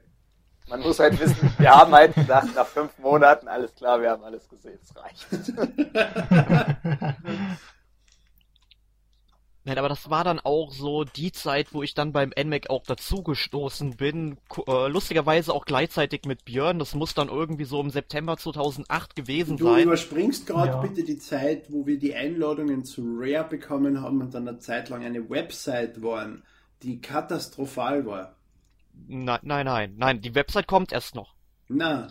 Man 0.69 0.79
muss 0.79 0.99
halt 0.99 1.19
wissen, 1.19 1.51
wir 1.57 1.71
haben 1.71 1.91
halt 1.91 2.15
gedacht, 2.15 2.55
nach 2.55 2.67
fünf 2.67 2.97
Monaten, 2.97 3.49
alles 3.49 3.75
klar, 3.75 4.01
wir 4.01 4.11
haben 4.11 4.23
alles 4.23 4.47
gesehen, 4.47 4.79
es 4.81 4.95
reicht. 4.95 5.27
Nein, 9.65 9.77
aber 9.77 9.87
das 9.87 10.09
war 10.09 10.25
dann 10.25 10.41
auch 10.41 10.73
so 10.73 11.05
die 11.05 11.31
Zeit, 11.31 11.73
wo 11.73 11.83
ich 11.83 11.93
dann 11.93 12.11
beim 12.11 12.31
NMAC 12.37 12.69
auch 12.69 12.83
dazugestoßen 12.83 13.95
bin. 13.95 14.37
Äh, 14.67 14.87
lustigerweise 14.89 15.53
auch 15.53 15.63
gleichzeitig 15.63 16.25
mit 16.25 16.43
Björn. 16.43 16.79
Das 16.79 16.95
muss 16.95 17.13
dann 17.13 17.29
irgendwie 17.29 17.63
so 17.63 17.79
im 17.79 17.89
September 17.89 18.35
2008 18.35 19.15
gewesen 19.15 19.55
Du 19.55 19.65
sein. 19.73 19.83
überspringst 19.83 20.47
gerade 20.47 20.71
Ja. 20.71 20.81
bitte 20.81 21.03
die 21.05 21.17
Zeit, 21.17 21.71
wo 21.71 21.85
wir 21.87 21.97
die 21.97 22.13
Einladungen 22.13 22.83
zu 22.83 23.03
Rare 23.17 23.45
bekommen 23.47 24.01
haben 24.01 24.19
und 24.21 24.33
dann 24.33 24.47
eine 24.49 24.59
Zeit 24.59 24.89
lang 24.89 25.05
eine 25.05 25.29
Website 25.29 26.01
waren, 26.03 26.43
die 26.81 26.99
katastrophal 26.99 28.05
war. 28.05 28.35
Nein, 29.07 29.39
nein, 29.43 29.65
nein, 29.65 29.93
nein. 29.97 30.21
Die 30.21 30.35
Website 30.35 30.67
kommt 30.67 30.91
erst 30.91 31.15
noch. 31.15 31.35
Na, 31.69 32.07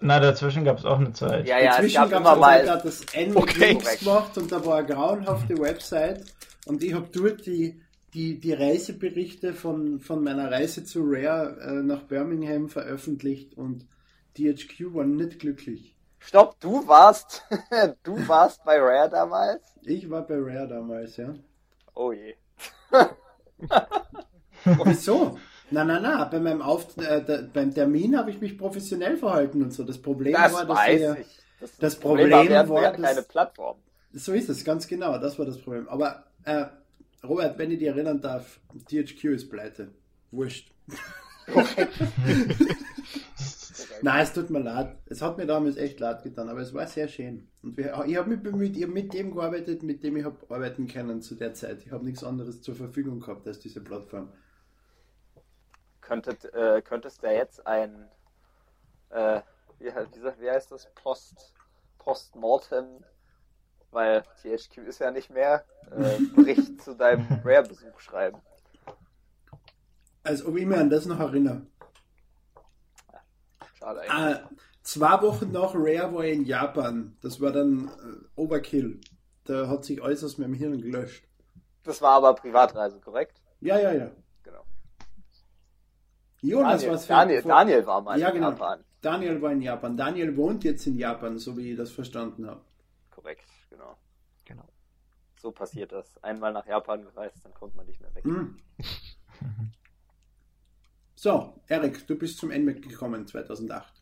Na, 0.00 0.20
dazwischen 0.20 0.64
gab 0.64 0.78
es 0.78 0.84
auch 0.84 0.98
eine 0.98 1.12
Zeit. 1.12 1.46
Ja, 1.46 1.58
ja, 1.58 1.70
es 1.70 1.76
inzwischen 1.76 1.94
gab 1.96 2.10
gab 2.10 2.20
immer 2.20 2.32
es 2.34 2.38
mal. 2.40 2.62
gerade 2.64 2.82
das 2.82 3.00
N 3.14 3.36
Okay. 3.36 3.78
Gemacht 4.00 4.36
und 4.36 4.50
da 4.52 4.64
war 4.66 4.78
eine 4.78 4.86
grauenhafte 4.88 5.58
Website 5.58 6.24
und 6.68 6.82
ich 6.82 6.94
habe 6.94 7.08
dort 7.12 7.46
die, 7.46 7.80
die, 8.14 8.38
die 8.38 8.52
Reiseberichte 8.52 9.52
von, 9.54 10.00
von 10.00 10.22
meiner 10.22 10.50
Reise 10.50 10.84
zu 10.84 11.02
Rare 11.04 11.58
äh, 11.60 11.82
nach 11.82 12.02
Birmingham 12.04 12.68
veröffentlicht 12.68 13.56
und 13.56 13.86
DHQ 14.38 14.94
war 14.94 15.04
nicht 15.04 15.38
glücklich. 15.40 15.96
Stopp, 16.20 16.58
du 16.60 16.86
warst, 16.86 17.44
du 18.02 18.16
warst 18.28 18.64
bei 18.64 18.78
Rare 18.78 19.08
damals? 19.10 19.62
Ich 19.82 20.08
war 20.10 20.26
bei 20.26 20.36
Rare 20.36 20.68
damals, 20.68 21.16
ja. 21.16 21.34
Oh 21.94 22.12
je. 22.12 22.34
Wieso? 24.84 25.38
Na, 25.70 25.84
na, 25.84 26.00
na, 26.00 26.24
bei 26.24 26.40
meinem 26.40 26.62
Auf 26.62 26.96
äh, 26.96 27.22
da, 27.22 27.42
beim 27.52 27.74
Termin 27.74 28.16
habe 28.16 28.30
ich 28.30 28.40
mich 28.40 28.56
professionell 28.56 29.16
verhalten 29.16 29.62
und 29.62 29.72
so. 29.72 29.84
Das 29.84 29.98
Problem 29.98 30.32
Das 30.32 30.52
war, 30.52 30.64
dass 30.64 30.86
wir. 30.88 31.16
Das, 31.60 31.76
das 31.76 31.96
Problem 31.96 32.30
Problem 32.30 32.52
war, 32.54 32.68
wir 32.68 32.74
war, 32.74 32.82
hatten 32.86 33.02
ja 33.02 33.08
dass- 33.08 33.16
keine 33.16 33.22
Plattform. 33.26 33.78
So 34.12 34.32
ist 34.32 34.48
es, 34.48 34.64
ganz 34.64 34.86
genau, 34.86 35.18
das 35.18 35.38
war 35.38 35.44
das 35.44 35.58
Problem. 35.58 35.86
Aber, 35.88 36.24
äh, 36.48 36.66
Robert, 37.24 37.58
wenn 37.58 37.70
ich 37.70 37.78
dich 37.78 37.88
erinnern 37.88 38.20
darf, 38.20 38.60
THQ 38.88 39.24
ist 39.24 39.50
pleite. 39.50 39.92
Wurscht. 40.30 40.72
Nein, 44.02 44.22
es 44.22 44.32
tut 44.32 44.50
mir 44.50 44.60
leid. 44.60 44.96
Es 45.06 45.20
hat 45.22 45.36
mir 45.36 45.46
damals 45.46 45.76
echt 45.76 45.98
leid 46.00 46.22
getan, 46.22 46.48
aber 46.48 46.60
es 46.60 46.72
war 46.72 46.86
sehr 46.86 47.08
schön. 47.08 47.48
Und 47.62 47.76
wir, 47.76 48.04
ich 48.06 48.16
habe 48.16 48.30
mich 48.30 48.42
bemüht, 48.42 48.76
ich 48.76 48.82
habe 48.84 48.92
mit 48.92 49.12
dem 49.12 49.34
gearbeitet, 49.34 49.82
mit 49.82 50.02
dem 50.04 50.16
ich 50.16 50.24
habe 50.24 50.36
arbeiten 50.48 50.86
können 50.86 51.20
zu 51.20 51.34
der 51.34 51.54
Zeit. 51.54 51.84
Ich 51.84 51.92
habe 51.92 52.04
nichts 52.04 52.22
anderes 52.24 52.62
zur 52.62 52.76
Verfügung 52.76 53.20
gehabt 53.20 53.46
als 53.46 53.58
diese 53.58 53.82
Plattform. 53.82 54.32
Könntet, 56.00 56.44
äh, 56.54 56.80
könntest 56.82 57.22
du 57.22 57.32
jetzt 57.32 57.66
ein, 57.66 58.08
äh, 59.10 59.40
wie, 59.78 59.86
wie 59.86 60.50
heißt 60.50 60.70
das? 60.70 60.88
Post, 60.94 61.54
Postmortem, 61.98 63.04
weil 63.90 64.22
THQ 64.42 64.78
ist 64.86 65.00
ja 65.00 65.10
nicht 65.10 65.30
mehr, 65.30 65.64
äh, 65.90 66.18
Bericht 66.34 66.82
zu 66.82 66.94
deinem 66.94 67.26
Rare-Besuch 67.44 67.98
schreiben. 68.00 68.38
Als 70.22 70.44
ob 70.44 70.56
ich 70.56 70.66
mich 70.66 70.76
an 70.76 70.90
das 70.90 71.06
noch 71.06 71.20
erinnere. 71.20 71.62
Schade 73.74 74.00
eigentlich. 74.00 74.12
Ah, 74.12 74.50
zwei 74.82 75.22
Wochen 75.22 75.52
nach 75.52 75.74
Rare 75.74 76.14
war 76.14 76.24
ich 76.24 76.36
in 76.36 76.44
Japan. 76.44 77.16
Das 77.22 77.40
war 77.40 77.52
dann 77.52 77.88
äh, 77.88 78.40
Overkill. 78.40 79.00
Da 79.44 79.68
hat 79.68 79.84
sich 79.84 80.02
alles 80.02 80.22
aus 80.24 80.36
meinem 80.36 80.54
Hirn 80.54 80.80
gelöscht. 80.82 81.24
Das 81.84 82.02
war 82.02 82.12
aber 82.12 82.34
Privatreise, 82.34 83.00
korrekt? 83.00 83.40
Ja, 83.60 83.78
ja, 83.78 83.92
ja. 83.92 84.10
Genau. 84.42 84.64
Jonas, 86.42 86.82
Daniel, 86.82 86.94
was 86.94 87.06
für 87.06 87.12
Daniel, 87.12 87.42
Daniel 87.42 87.86
war 87.86 88.02
mal 88.02 88.18
Ja, 88.18 88.28
in 88.28 88.34
genau. 88.34 88.50
Japan. 88.50 88.84
Daniel 89.00 89.40
war 89.40 89.52
in 89.52 89.62
Japan. 89.62 89.96
Daniel 89.96 90.36
wohnt 90.36 90.64
jetzt 90.64 90.86
in 90.86 90.96
Japan, 90.98 91.38
so 91.38 91.56
wie 91.56 91.70
ich 91.70 91.78
das 91.78 91.90
verstanden 91.90 92.46
habe. 92.46 92.60
Korrekt, 93.10 93.44
genau. 93.70 93.96
Genau. 94.44 94.68
So 95.40 95.52
passiert 95.52 95.92
das. 95.92 96.22
Einmal 96.22 96.52
nach 96.52 96.66
Japan 96.66 97.02
gereist, 97.02 97.44
dann 97.44 97.54
kommt 97.54 97.76
man 97.76 97.86
nicht 97.86 98.00
mehr 98.00 98.14
weg. 98.14 98.24
Hm. 98.24 98.58
So, 101.20 101.60
Erik, 101.66 102.06
du 102.06 102.16
bist 102.16 102.38
zum 102.38 102.50
NMAC 102.50 102.80
gekommen 102.80 103.26
2008. 103.26 103.92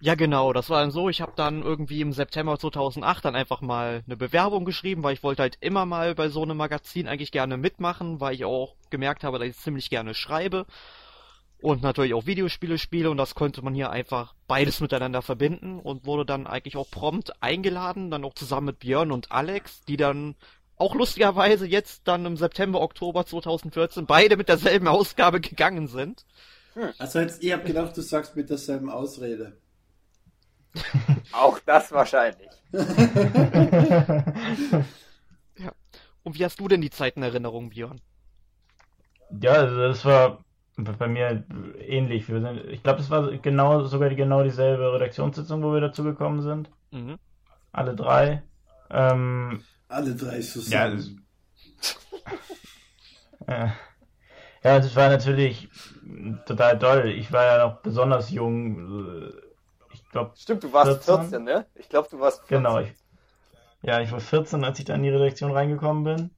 Ja, 0.00 0.16
genau, 0.16 0.52
das 0.52 0.70
war 0.70 0.80
dann 0.80 0.90
so. 0.90 1.08
Ich 1.08 1.20
habe 1.20 1.32
dann 1.36 1.62
irgendwie 1.62 2.00
im 2.00 2.12
September 2.12 2.58
2008 2.58 3.24
dann 3.24 3.36
einfach 3.36 3.60
mal 3.60 4.02
eine 4.04 4.16
Bewerbung 4.16 4.64
geschrieben, 4.64 5.04
weil 5.04 5.14
ich 5.14 5.22
wollte 5.22 5.42
halt 5.42 5.56
immer 5.60 5.86
mal 5.86 6.16
bei 6.16 6.28
so 6.28 6.42
einem 6.42 6.56
Magazin 6.56 7.06
eigentlich 7.06 7.30
gerne 7.30 7.56
mitmachen, 7.56 8.20
weil 8.20 8.34
ich 8.34 8.44
auch 8.44 8.74
gemerkt 8.90 9.22
habe, 9.22 9.38
dass 9.38 9.46
ich 9.46 9.56
ziemlich 9.56 9.88
gerne 9.88 10.14
schreibe 10.14 10.66
und 11.64 11.82
natürlich 11.82 12.12
auch 12.12 12.26
Videospiele 12.26 12.76
spiele 12.76 13.10
und 13.10 13.16
das 13.16 13.34
konnte 13.34 13.62
man 13.62 13.72
hier 13.74 13.88
einfach 13.88 14.34
beides 14.46 14.80
miteinander 14.80 15.22
verbinden 15.22 15.78
und 15.78 16.04
wurde 16.04 16.26
dann 16.26 16.46
eigentlich 16.46 16.76
auch 16.76 16.90
prompt 16.90 17.42
eingeladen, 17.42 18.10
dann 18.10 18.22
auch 18.22 18.34
zusammen 18.34 18.66
mit 18.66 18.80
Björn 18.80 19.10
und 19.10 19.32
Alex, 19.32 19.80
die 19.86 19.96
dann 19.96 20.34
auch 20.76 20.94
lustigerweise 20.94 21.66
jetzt 21.66 22.02
dann 22.04 22.26
im 22.26 22.36
September, 22.36 22.82
Oktober 22.82 23.24
2014 23.24 24.04
beide 24.04 24.36
mit 24.36 24.50
derselben 24.50 24.88
Ausgabe 24.88 25.40
gegangen 25.40 25.88
sind. 25.88 26.26
Also 26.98 27.20
jetzt, 27.20 27.42
ich 27.42 27.50
habe 27.54 27.64
gedacht, 27.64 27.96
du 27.96 28.02
sagst 28.02 28.36
mit 28.36 28.50
derselben 28.50 28.90
Ausrede. 28.90 29.56
Auch 31.32 31.58
das 31.60 31.90
wahrscheinlich. 31.92 32.50
Und 36.24 36.38
wie 36.38 36.44
hast 36.44 36.60
du 36.60 36.68
denn 36.68 36.82
die 36.82 36.90
Zeit 36.90 37.16
in 37.16 37.22
Erinnerung, 37.22 37.70
Björn? 37.70 38.02
Ja, 39.40 39.52
also 39.52 39.78
das 39.78 40.04
war 40.04 40.43
bei 40.76 41.08
mir 41.08 41.44
ähnlich. 41.78 42.28
Wir 42.28 42.40
sind, 42.40 42.64
ich 42.66 42.82
glaube, 42.82 43.00
es 43.00 43.10
war 43.10 43.30
genau 43.38 43.84
sogar 43.84 44.08
die, 44.08 44.16
genau 44.16 44.42
dieselbe 44.42 44.92
Redaktionssitzung, 44.92 45.62
wo 45.62 45.72
wir 45.72 45.80
dazu 45.80 46.02
gekommen 46.02 46.42
sind. 46.42 46.70
Mhm. 46.90 47.18
Alle 47.72 47.94
drei. 47.94 48.42
Ähm, 48.90 49.62
Alle 49.88 50.14
drei 50.14 50.36
ja, 50.36 50.42
zusammen. 50.42 51.26
es, 51.80 51.96
äh, 53.46 53.68
ja, 54.62 54.76
es 54.78 54.96
war 54.96 55.08
natürlich 55.08 55.68
total 56.46 56.78
toll. 56.78 57.06
Ich 57.08 57.32
war 57.32 57.44
ja 57.44 57.66
noch 57.66 57.82
besonders 57.82 58.30
jung. 58.30 59.32
Ich 59.92 60.08
glaube, 60.10 60.32
Stimmt, 60.36 60.64
du 60.64 60.72
warst 60.72 61.04
14? 61.04 61.14
14, 61.30 61.44
ne? 61.44 61.66
Ich 61.74 61.88
glaube, 61.88 62.08
du 62.10 62.18
warst 62.18 62.40
14. 62.46 62.56
Genau, 62.56 62.80
ich, 62.80 62.92
ja, 63.82 64.00
ich 64.00 64.10
war 64.10 64.20
14, 64.20 64.64
als 64.64 64.78
ich 64.78 64.86
da 64.86 64.94
in 64.94 65.02
die 65.02 65.10
Redaktion 65.10 65.52
reingekommen 65.52 66.04
bin. 66.04 66.30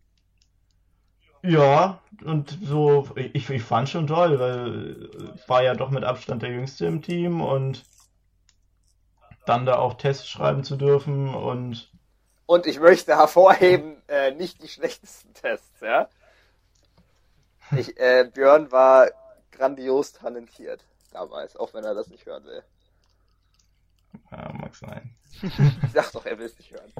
Ja, 1.46 2.00
und 2.24 2.58
so, 2.62 3.08
ich, 3.14 3.48
ich 3.48 3.62
fand 3.62 3.88
schon 3.88 4.08
toll, 4.08 4.40
weil 4.40 5.34
ich 5.36 5.48
war 5.48 5.62
ja 5.62 5.74
doch 5.74 5.90
mit 5.90 6.02
Abstand 6.02 6.42
der 6.42 6.50
Jüngste 6.50 6.86
im 6.86 7.02
Team 7.02 7.40
und 7.40 7.84
dann 9.44 9.64
da 9.64 9.76
auch 9.76 9.94
Tests 9.94 10.28
schreiben 10.28 10.64
zu 10.64 10.76
dürfen 10.76 11.32
und 11.32 11.88
Und 12.46 12.66
ich 12.66 12.80
möchte 12.80 13.16
hervorheben, 13.16 14.02
äh, 14.08 14.32
nicht 14.32 14.60
die 14.60 14.68
schlechtesten 14.68 15.34
Tests, 15.34 15.80
ja? 15.80 16.08
Ich, 17.76 17.96
äh, 17.98 18.28
Björn 18.32 18.72
war 18.72 19.08
grandios 19.52 20.12
talentiert 20.12 20.84
damals, 21.12 21.56
auch 21.56 21.74
wenn 21.74 21.84
er 21.84 21.94
das 21.94 22.08
nicht 22.08 22.26
hören 22.26 22.44
will. 22.44 22.62
ja, 24.32 24.52
mag 24.52 24.74
sein. 24.74 25.14
Ich 25.42 25.92
sag 25.92 26.10
doch, 26.10 26.26
er 26.26 26.38
will 26.38 26.46
es 26.46 26.58
nicht 26.58 26.72
hören. 26.72 26.92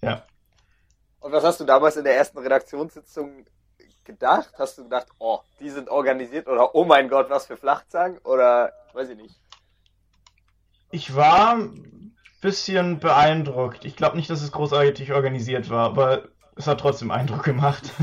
Ja. 0.00 0.24
Und 1.24 1.32
was 1.32 1.42
hast 1.42 1.58
du 1.58 1.64
damals 1.64 1.96
in 1.96 2.04
der 2.04 2.16
ersten 2.16 2.36
Redaktionssitzung 2.36 3.46
gedacht? 4.04 4.50
Hast 4.58 4.76
du 4.76 4.84
gedacht, 4.84 5.06
oh, 5.18 5.38
die 5.58 5.70
sind 5.70 5.88
organisiert 5.88 6.46
oder 6.48 6.74
oh 6.74 6.84
mein 6.84 7.08
Gott, 7.08 7.30
was 7.30 7.46
für 7.46 7.56
Flachzangen? 7.56 8.18
Oder 8.24 8.74
weiß 8.92 9.08
ich 9.08 9.16
nicht. 9.16 9.34
Ich 10.90 11.16
war 11.16 11.54
ein 11.56 12.14
bisschen 12.42 13.00
beeindruckt. 13.00 13.86
Ich 13.86 13.96
glaube 13.96 14.16
nicht, 14.18 14.28
dass 14.28 14.42
es 14.42 14.52
großartig 14.52 15.14
organisiert 15.14 15.70
war, 15.70 15.86
aber 15.86 16.28
es 16.56 16.66
hat 16.66 16.78
trotzdem 16.80 17.10
Eindruck 17.10 17.42
gemacht. 17.42 17.90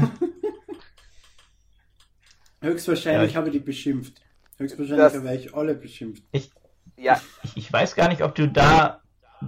Höchstwahrscheinlich 2.61 3.21
Ja, 3.21 3.27
ich- 3.29 3.35
habe 3.35 3.47
ich 3.49 3.53
die 3.53 3.59
beschimpft. 3.59 4.21
Höchstwahrscheinlich 4.57 4.97
Das- 5.03 5.15
habe 5.15 5.35
ich 5.35 5.53
alle 5.55 5.75
beschimpft. 5.75 6.23
Ja, 6.97 7.19
Ich, 7.43 7.57
ich 7.57 7.71
weiß 7.73 7.95
gar 7.95 8.07
nicht, 8.09 8.21
ob 8.23 8.33
du 8.35 8.47
da, 8.47 9.00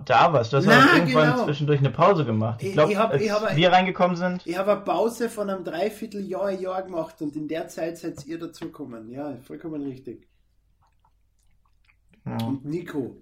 da 0.05 0.33
warst. 0.33 0.51
Du 0.53 0.57
hast 0.57 0.65
Na, 0.65 0.73
ja 0.73 0.95
irgendwann 0.97 1.31
genau. 1.33 1.45
zwischendurch 1.45 1.79
eine 1.79 1.89
Pause 1.91 2.25
gemacht. 2.25 2.61
Ich 2.63 2.73
glaube, 2.73 2.97
als 2.99 3.21
ich 3.21 3.31
hab- 3.31 3.55
wir 3.55 3.71
reingekommen 3.71 4.15
sind, 4.17 4.45
Ich 4.45 4.57
habe 4.57 4.71
eine 4.73 4.81
Pause 4.81 5.29
von 5.29 5.49
einem 5.49 5.63
Dreivierteljahr, 5.63 6.45
ein 6.47 6.59
Jahr 6.61 6.81
gemacht 6.83 7.21
und 7.21 7.35
in 7.35 7.47
der 7.47 7.67
Zeit 7.67 7.97
seid 7.97 8.25
ihr 8.25 8.39
dazugekommen. 8.39 9.09
Ja, 9.09 9.37
vollkommen 9.43 9.83
richtig. 9.83 10.27
ja, 12.25 12.37
Und 12.45 12.65
Nico. 12.65 13.17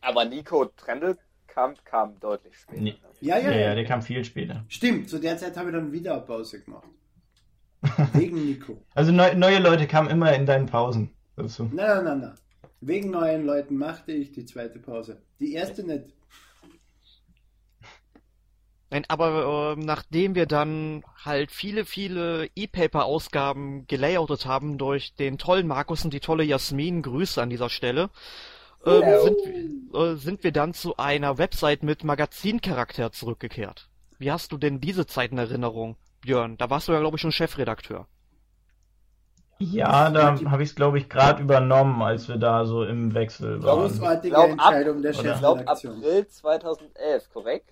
aber 0.00 0.24
Nico 0.24 0.64
Trendel 0.76 1.18
kam, 1.46 1.74
kam 1.84 2.18
deutlich 2.20 2.56
später. 2.56 2.80
Nee. 2.80 2.96
Ja, 3.20 3.36
ja, 3.38 3.50
ja, 3.50 3.56
ja. 3.56 3.60
ja, 3.68 3.74
der 3.74 3.84
kam 3.84 4.02
viel 4.02 4.24
später. 4.24 4.64
Stimmt, 4.68 5.08
zu 5.10 5.18
der 5.18 5.36
Zeit 5.36 5.56
habe 5.56 5.70
ich 5.70 5.74
dann 5.76 5.92
wieder 5.92 6.14
eine 6.14 6.22
Pause 6.22 6.62
gemacht. 6.62 6.86
Wegen 8.14 8.44
Nico. 8.44 8.82
Also 8.94 9.12
neu, 9.12 9.34
neue 9.34 9.58
Leute 9.58 9.86
kamen 9.86 10.10
immer 10.10 10.32
in 10.34 10.46
deinen 10.46 10.66
Pausen. 10.66 11.10
Also, 11.36 11.64
Nein, 11.64 11.74
nein, 11.74 12.04
nein, 12.04 12.20
nein. 12.20 12.34
Wegen 12.80 13.10
neuen 13.10 13.44
Leuten 13.44 13.76
machte 13.76 14.12
ich 14.12 14.32
die 14.32 14.46
zweite 14.46 14.78
Pause. 14.78 15.22
Die 15.38 15.52
erste 15.52 15.84
nicht. 15.84 16.14
Nein, 18.90 19.04
aber 19.06 19.76
äh, 19.76 19.80
nachdem 19.80 20.34
wir 20.34 20.46
dann 20.46 21.04
halt 21.24 21.52
viele, 21.52 21.84
viele 21.84 22.48
E-Paper-Ausgaben 22.56 23.86
gelayoutet 23.86 24.46
haben 24.46 24.78
durch 24.78 25.14
den 25.14 25.38
tollen 25.38 25.68
Markus 25.68 26.04
und 26.04 26.12
die 26.12 26.20
tolle 26.20 26.42
Jasmin, 26.42 27.02
Grüße 27.02 27.40
an 27.40 27.50
dieser 27.50 27.68
Stelle, 27.68 28.10
ähm, 28.84 29.02
sind, 29.22 29.94
äh, 29.94 30.16
sind 30.16 30.42
wir 30.42 30.50
dann 30.50 30.74
zu 30.74 30.96
einer 30.96 31.38
Website 31.38 31.84
mit 31.84 32.02
Magazincharakter 32.02 33.12
zurückgekehrt. 33.12 33.88
Wie 34.18 34.32
hast 34.32 34.50
du 34.50 34.58
denn 34.58 34.80
diese 34.80 35.06
Zeit 35.06 35.30
in 35.30 35.38
Erinnerung, 35.38 35.96
Björn? 36.22 36.56
Da 36.56 36.68
warst 36.68 36.88
du 36.88 36.92
ja, 36.92 37.00
glaube 37.00 37.16
ich, 37.16 37.20
schon 37.20 37.32
Chefredakteur. 37.32 38.08
Ja, 39.62 40.10
da 40.10 40.38
habe 40.50 40.62
ich 40.62 40.70
es, 40.70 40.74
glaube 40.74 40.98
ich, 40.98 41.10
gerade 41.10 41.42
übernommen, 41.42 42.00
als 42.02 42.28
wir 42.28 42.38
da 42.38 42.64
so 42.64 42.82
im 42.82 43.12
Wechsel 43.12 43.62
waren. 43.62 43.80
Großartige 43.90 44.30
glaub, 44.34 44.44
ab- 44.44 44.50
Entscheidung 44.52 45.02
der 45.02 45.18
oder- 45.18 45.32
Ich 45.34 45.38
glaube 45.38 45.58
Chefredaktion. 45.60 45.96
April 45.98 46.26
2011, 46.28 47.28
korrekt? 47.30 47.70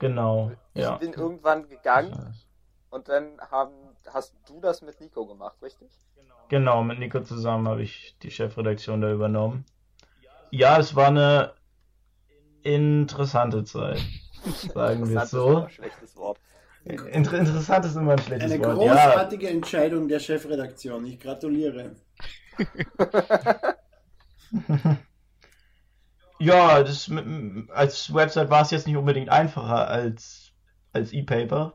Genau, 0.00 0.50
Ich 0.74 0.82
ja. 0.82 0.96
bin 0.96 1.12
irgendwann 1.12 1.68
gegangen 1.68 2.34
und 2.90 3.08
dann 3.08 3.40
haben, 3.50 3.72
hast 4.12 4.34
du 4.48 4.60
das 4.60 4.82
mit 4.82 5.00
Nico 5.00 5.24
gemacht, 5.24 5.56
richtig? 5.62 5.88
Genau, 6.48 6.82
mit 6.82 6.98
Nico 6.98 7.20
zusammen 7.20 7.68
habe 7.68 7.82
ich 7.82 8.16
die 8.22 8.30
Chefredaktion 8.32 9.00
da 9.00 9.12
übernommen. 9.12 9.64
Ja, 10.50 10.78
es 10.78 10.94
war 10.96 11.06
eine 11.06 11.54
interessante 12.62 13.64
Zeit, 13.64 14.00
sagen 14.74 15.08
wir 15.08 15.18
es 15.18 15.24
ist 15.24 15.30
so. 15.30 15.48
aber 15.48 15.64
ein 15.64 15.70
schlechtes 15.70 16.16
Wort. 16.16 16.38
Inter 16.86 17.38
interessant 17.38 17.84
ist 17.84 17.96
immer 17.96 18.12
ein 18.12 18.18
schlechtes 18.20 18.52
Eine 18.52 18.64
Wort. 18.64 18.80
Ja, 18.82 18.94
großartige 18.94 19.48
Entscheidung 19.48 20.06
der 20.06 20.20
Chefredaktion. 20.20 21.04
Ich 21.06 21.18
gratuliere. 21.18 21.96
ja 26.38 26.82
das, 26.84 27.10
als 27.70 28.14
Website 28.14 28.50
war 28.50 28.62
es 28.62 28.70
jetzt 28.70 28.86
nicht 28.86 28.96
unbedingt 28.96 29.30
einfacher 29.30 29.88
als, 29.88 30.52
als 30.92 31.12
E-Paper. 31.12 31.74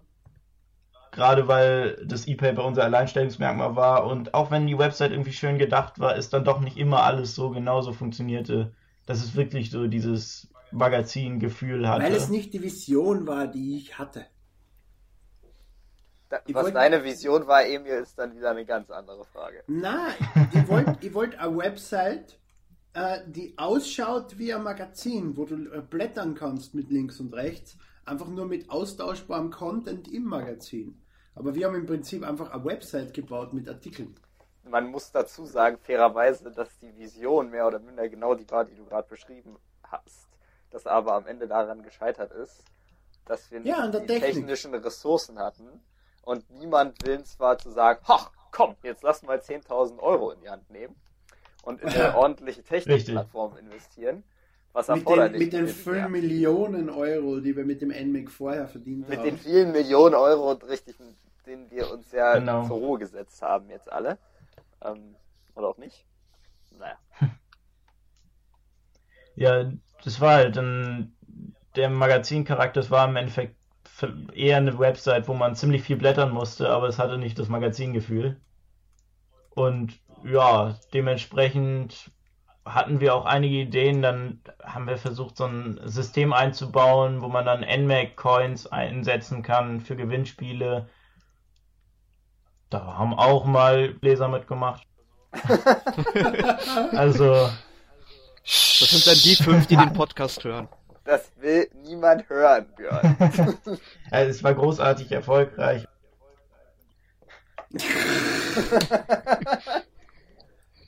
Gerade 1.11 1.49
weil 1.49 2.01
das 2.05 2.25
E-Paper 2.25 2.63
unser 2.63 2.85
Alleinstellungsmerkmal 2.85 3.75
war 3.75 4.05
und 4.05 4.33
auch 4.33 4.49
wenn 4.49 4.65
die 4.65 4.77
Website 4.77 5.11
irgendwie 5.11 5.33
schön 5.33 5.57
gedacht 5.57 5.99
war, 5.99 6.15
ist 6.15 6.31
dann 6.31 6.45
doch 6.45 6.61
nicht 6.61 6.77
immer 6.77 7.03
alles 7.03 7.35
so 7.35 7.49
genauso 7.49 7.91
funktionierte, 7.91 8.73
dass 9.05 9.21
es 9.21 9.35
wirklich 9.35 9.71
so 9.71 9.87
dieses 9.87 10.47
Magazin-Gefühl 10.71 11.89
hatte. 11.89 12.05
Weil 12.05 12.15
es 12.15 12.29
nicht 12.29 12.53
die 12.53 12.63
Vision 12.63 13.27
war, 13.27 13.47
die 13.47 13.75
ich 13.75 13.99
hatte. 13.99 14.25
Ich 16.45 16.55
was 16.55 16.65
wollt- 16.65 16.75
deine 16.75 17.03
Vision 17.03 17.47
war, 17.47 17.65
Emil, 17.65 17.93
ist 17.93 18.17
dann 18.17 18.35
wieder 18.35 18.51
eine 18.51 18.65
ganz 18.65 18.89
andere 18.89 19.25
Frage. 19.25 19.63
Nein, 19.67 20.13
ich 20.53 20.67
wollte 20.67 20.97
ich 21.01 21.13
wollt 21.13 21.37
eine 21.39 21.57
Website, 21.57 22.39
äh, 22.93 23.19
die 23.27 23.57
ausschaut 23.57 24.37
wie 24.37 24.53
ein 24.53 24.63
Magazin, 24.63 25.35
wo 25.37 25.45
du 25.45 25.55
äh, 25.71 25.81
blättern 25.81 26.35
kannst 26.35 26.73
mit 26.73 26.89
links 26.89 27.19
und 27.19 27.33
rechts, 27.33 27.77
einfach 28.05 28.27
nur 28.27 28.45
mit 28.45 28.69
austauschbarem 28.69 29.51
Content 29.51 30.07
im 30.11 30.23
Magazin. 30.25 31.01
Aber 31.35 31.55
wir 31.55 31.67
haben 31.67 31.75
im 31.75 31.85
Prinzip 31.85 32.23
einfach 32.27 32.51
eine 32.51 32.65
Website 32.65 33.13
gebaut 33.13 33.53
mit 33.53 33.67
Artikeln. 33.69 34.15
Man 34.63 34.87
muss 34.91 35.11
dazu 35.11 35.45
sagen, 35.45 35.77
fairerweise, 35.81 36.51
dass 36.51 36.77
die 36.79 36.95
Vision 36.97 37.49
mehr 37.49 37.65
oder 37.67 37.79
minder 37.79 38.07
genau 38.09 38.35
die 38.35 38.49
war, 38.51 38.63
die 38.65 38.75
du 38.75 38.85
gerade 38.85 39.07
beschrieben 39.07 39.55
hast. 39.83 40.27
Das 40.69 40.85
aber 40.85 41.13
am 41.13 41.25
Ende 41.27 41.47
daran 41.47 41.81
gescheitert 41.83 42.31
ist, 42.33 42.63
dass 43.25 43.49
wir 43.51 43.59
nicht 43.59 43.69
Ja, 43.69 43.87
die 43.87 43.97
Technik. 44.05 44.21
technischen 44.33 44.73
Ressourcen 44.75 45.39
hatten 45.39 45.67
und 46.21 46.49
niemand 46.51 47.01
willens 47.03 47.39
war 47.39 47.57
zu 47.57 47.71
sagen, 47.71 47.99
ach 48.07 48.31
komm, 48.51 48.75
jetzt 48.83 49.03
lass 49.03 49.23
mal 49.23 49.37
10.000 49.39 49.99
Euro 49.99 50.31
in 50.31 50.41
die 50.41 50.49
Hand 50.49 50.69
nehmen 50.69 50.95
und 51.63 51.81
in 51.81 51.89
eine 51.89 52.15
ordentliche 52.15 52.63
Technikplattform 52.63 53.57
investieren, 53.57 54.23
was 54.73 54.87
Mit 54.87 54.97
den, 54.97 55.01
erforderlich 55.03 55.39
mit 55.41 55.53
den 55.53 55.59
gewesen 55.61 55.83
5 55.83 55.95
wäre. 55.97 56.09
Millionen 56.09 56.89
Euro, 56.89 57.39
die 57.39 57.55
wir 57.55 57.65
mit 57.65 57.81
dem 57.81 57.89
NMAC 57.89 58.29
vorher 58.31 58.67
verdient 58.67 59.07
Mit 59.09 59.19
haben. 59.19 59.25
den 59.25 59.37
vielen 59.37 59.71
Millionen 59.71 60.15
Euro, 60.15 60.51
richtig, 60.53 60.95
denen 61.45 61.69
wir 61.71 61.91
uns 61.91 62.11
ja 62.11 62.35
Genau. 62.37 62.65
zur 62.67 62.77
Ruhe 62.77 62.99
gesetzt 62.99 63.41
haben 63.41 63.69
jetzt 63.69 63.91
alle. 63.91 64.17
Ähm, 64.83 65.15
oder 65.55 65.67
auch 65.67 65.77
nicht. 65.77 66.05
Naja. 66.77 66.97
Ja, 69.35 69.71
das 70.03 70.19
war 70.19 70.35
halt 70.35 70.57
ein, 70.57 71.15
der 71.75 71.89
Magazincharakter, 71.89 72.81
das 72.81 72.91
war 72.91 73.07
im 73.07 73.15
Endeffekt 73.15 73.55
eher 74.33 74.57
eine 74.57 74.77
Website, 74.77 75.27
wo 75.27 75.33
man 75.33 75.55
ziemlich 75.55 75.83
viel 75.83 75.97
blättern 75.97 76.31
musste, 76.31 76.69
aber 76.69 76.87
es 76.87 76.99
hatte 76.99 77.17
nicht 77.17 77.37
das 77.39 77.49
Magazingefühl. 77.49 78.39
Und 79.51 79.99
ja, 80.23 80.75
dementsprechend 80.93 82.11
hatten 82.65 82.99
wir 82.99 83.15
auch 83.15 83.25
einige 83.25 83.57
Ideen, 83.57 84.01
dann 84.01 84.41
haben 84.63 84.87
wir 84.87 84.97
versucht, 84.97 85.37
so 85.37 85.45
ein 85.45 85.79
System 85.85 86.31
einzubauen, 86.31 87.21
wo 87.21 87.27
man 87.27 87.45
dann 87.45 87.61
NMAC-Coins 87.61 88.67
einsetzen 88.67 89.41
kann 89.41 89.81
für 89.81 89.95
Gewinnspiele. 89.95 90.87
Da 92.69 92.97
haben 92.97 93.13
auch 93.13 93.45
mal 93.45 93.95
Leser 94.01 94.27
mitgemacht. 94.27 94.83
Also, 96.93 97.49
Das 98.43 98.89
sind 98.89 99.07
dann 99.07 99.15
die 99.23 99.35
fünf, 99.35 99.67
die 99.67 99.75
den 99.75 99.93
Podcast 99.93 100.43
hören. 100.43 100.67
Das 101.03 101.31
will 101.37 101.67
niemand 101.83 102.29
hören, 102.29 102.65
Björn. 102.77 103.17
äh, 104.11 104.25
es 104.27 104.43
war 104.43 104.53
großartig 104.53 105.11
erfolgreich. 105.11 105.87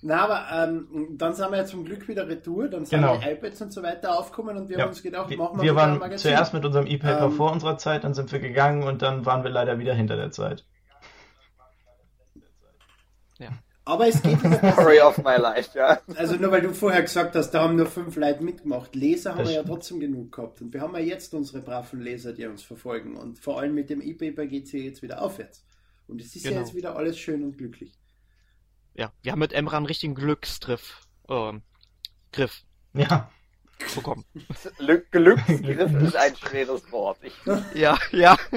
Na, 0.06 0.24
aber 0.26 0.48
ähm, 0.52 1.16
dann 1.18 1.34
sind 1.34 1.50
wir 1.52 1.58
ja 1.60 1.66
zum 1.66 1.86
Glück 1.86 2.10
wieder 2.10 2.28
retour, 2.28 2.68
dann 2.68 2.84
sind 2.86 3.00
Genau. 3.00 3.18
die 3.18 3.26
iPads 3.30 3.62
und 3.62 3.72
so 3.72 3.82
weiter 3.82 4.20
aufgekommen 4.20 4.58
und 4.58 4.68
wir 4.68 4.78
Ja, 4.78 4.84
haben 4.84 4.90
uns 4.90 5.02
gedacht, 5.02 5.30
wir, 5.30 5.38
machen 5.38 5.58
wir, 5.58 5.64
wir 5.64 5.76
waren 5.76 5.98
Magazin. 5.98 6.32
zuerst 6.32 6.54
mit 6.54 6.66
unserem 6.66 6.88
E-Paper 6.88 7.28
Ähm, 7.28 7.32
vor 7.32 7.52
unserer 7.54 7.78
Zeit, 7.78 8.04
dann 8.04 8.14
sind 8.14 8.30
wir 8.34 8.40
gegangen 8.40 8.84
und 8.84 9.02
dann 9.02 9.26
waren 9.26 9.44
wir 9.44 9.50
leider 9.52 9.80
wieder 9.80 9.94
hinter 9.94 10.18
der 10.18 10.32
Zeit. 10.32 10.66
Aber 13.86 14.08
es 14.08 14.22
geht 14.22 14.42
wieder 14.44 14.72
Story 14.74 15.00
of 15.02 15.18
my 15.18 15.36
life, 15.36 15.78
ja. 15.78 16.00
Also 16.16 16.36
nur 16.36 16.52
weil 16.52 16.62
du 16.62 16.74
vorher 16.74 17.02
gesagt 17.02 17.36
hast, 17.36 17.52
da 17.52 17.64
haben 17.64 17.76
nur 17.76 17.86
fünf 17.88 18.16
Leute 18.16 18.42
mitgemacht. 18.44 18.96
Leser 18.96 19.32
haben 19.32 19.40
Das 19.40 19.50
wir 19.50 19.56
ja 19.56 19.64
trotzdem 19.64 20.00
genug 20.00 20.32
gehabt. 20.32 20.62
Und 20.62 20.74
wir 20.74 20.80
haben 20.82 20.94
ja 20.94 21.02
jetzt 21.02 21.34
unsere 21.34 21.62
braven 21.62 22.00
Leser, 22.02 22.32
die 22.34 22.46
uns 22.46 22.64
verfolgen. 22.64 23.18
Und 23.18 23.40
vor 23.40 23.60
allem 23.60 23.74
mit 23.76 23.90
dem 23.90 24.02
E-Paper 24.02 24.46
geht 24.46 24.66
es 24.68 24.72
ja 24.72 24.80
jetzt 24.80 25.02
wieder 25.02 25.22
aufwärts. 25.22 25.66
Und 26.08 26.22
es 26.22 26.34
ist 26.36 26.44
Genau. 26.44 26.56
ja 26.56 26.62
jetzt 26.62 26.76
wieder 26.76 26.96
alles 26.96 27.18
schön 27.20 27.44
und 27.44 27.58
glücklich. 27.58 27.94
Ja, 28.94 29.12
wir 29.22 29.32
haben 29.34 29.40
mit 29.40 29.52
Emra 29.54 29.76
einen 29.78 29.86
richtigen 29.88 30.16
Glückstriff, 30.16 31.02
ähm, 31.28 31.62
Griff 32.32 32.64
Ja, 32.94 33.30
bekommen. 33.96 34.24
Glück, 34.78 35.12
Glücksgriff 35.12 35.94
ist 36.04 36.16
ein 36.16 36.36
schweres 36.38 36.90
Wort. 36.92 37.18
Ich, 37.24 37.34
Ja, 37.74 37.98
ja. 38.12 38.38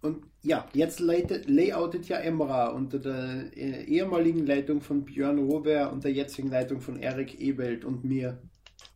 Und 0.00 0.24
ja, 0.42 0.66
jetzt 0.72 1.00
leitet, 1.00 1.48
layoutet 1.48 2.08
ja 2.08 2.18
Emra 2.18 2.68
unter 2.68 2.98
der 2.98 3.56
äh, 3.56 3.84
ehemaligen 3.84 4.46
Leitung 4.46 4.80
von 4.80 5.04
Björn 5.04 5.38
Rober 5.38 5.92
und 5.92 6.04
der 6.04 6.12
jetzigen 6.12 6.50
Leitung 6.50 6.80
von 6.80 7.00
Erik 7.00 7.40
Ebelt 7.40 7.84
und 7.84 8.04
mir. 8.04 8.38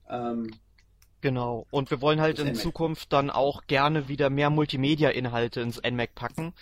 Ähm, 0.09 0.51
Genau. 1.23 1.67
Und 1.71 1.91
wir 1.91 2.01
wollen 2.01 2.21
halt 2.21 2.41
in 2.41 2.49
NMAC. 2.49 2.57
Zukunft 2.57 3.13
dann 3.13 3.31
auch 3.31 3.63
gerne 3.69 4.09
wieder 4.09 4.29
mehr 4.29 4.51
Multimedia-Inhalte 4.51 5.61
ins 5.61 5.81
NMAC 5.81 6.15
packen. 6.15 6.53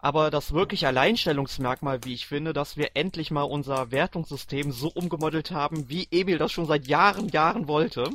Aber 0.00 0.30
das 0.30 0.52
wirklich 0.52 0.86
Alleinstellungsmerkmal, 0.86 2.04
wie 2.04 2.14
ich 2.14 2.26
finde, 2.26 2.52
dass 2.52 2.76
wir 2.76 2.90
endlich 2.94 3.30
mal 3.30 3.42
unser 3.42 3.90
Wertungssystem 3.90 4.70
so 4.70 4.88
umgemodelt 4.88 5.50
haben, 5.50 5.88
wie 5.88 6.06
Emil 6.10 6.38
das 6.38 6.52
schon 6.52 6.66
seit 6.66 6.86
Jahren, 6.86 7.28
Jahren 7.28 7.66
wollte. 7.66 8.10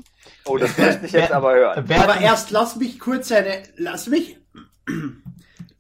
oh, 0.46 0.58
das 0.58 0.78
möchte 0.78 1.06
ich 1.08 1.12
jetzt 1.12 1.32
aber 1.32 1.54
hören. 1.54 1.92
Aber 1.92 2.22
erst 2.22 2.52
lass 2.52 2.78
mich 2.78 3.00
kurz 3.00 3.32
eine, 3.32 3.64
lass 3.76 4.08
mich, 4.08 4.38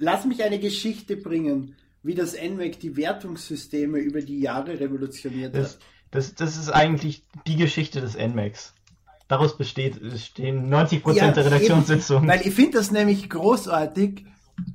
lass 0.03 0.25
mich 0.25 0.43
eine 0.43 0.59
Geschichte 0.59 1.15
bringen, 1.15 1.75
wie 2.03 2.13
das 2.13 2.33
NMAC 2.33 2.79
die 2.79 2.97
Wertungssysteme 2.97 3.97
über 3.99 4.21
die 4.21 4.39
Jahre 4.39 4.79
revolutioniert 4.79 5.55
das, 5.55 5.75
hat. 5.75 5.79
das, 6.11 6.35
das 6.35 6.57
ist 6.57 6.69
eigentlich 6.69 7.23
die 7.47 7.55
Geschichte 7.55 8.01
des 8.01 8.17
NMAX. 8.17 8.73
Daraus 9.29 9.57
besteht, 9.57 9.99
stehen 10.19 10.71
90% 10.71 11.13
Ja, 11.13 11.31
der 11.31 11.45
Redaktionssitzungen. 11.45 12.29
Weil 12.29 12.45
ich 12.45 12.53
finde 12.53 12.77
das 12.77 12.91
nämlich 12.91 13.29
großartig, 13.29 14.25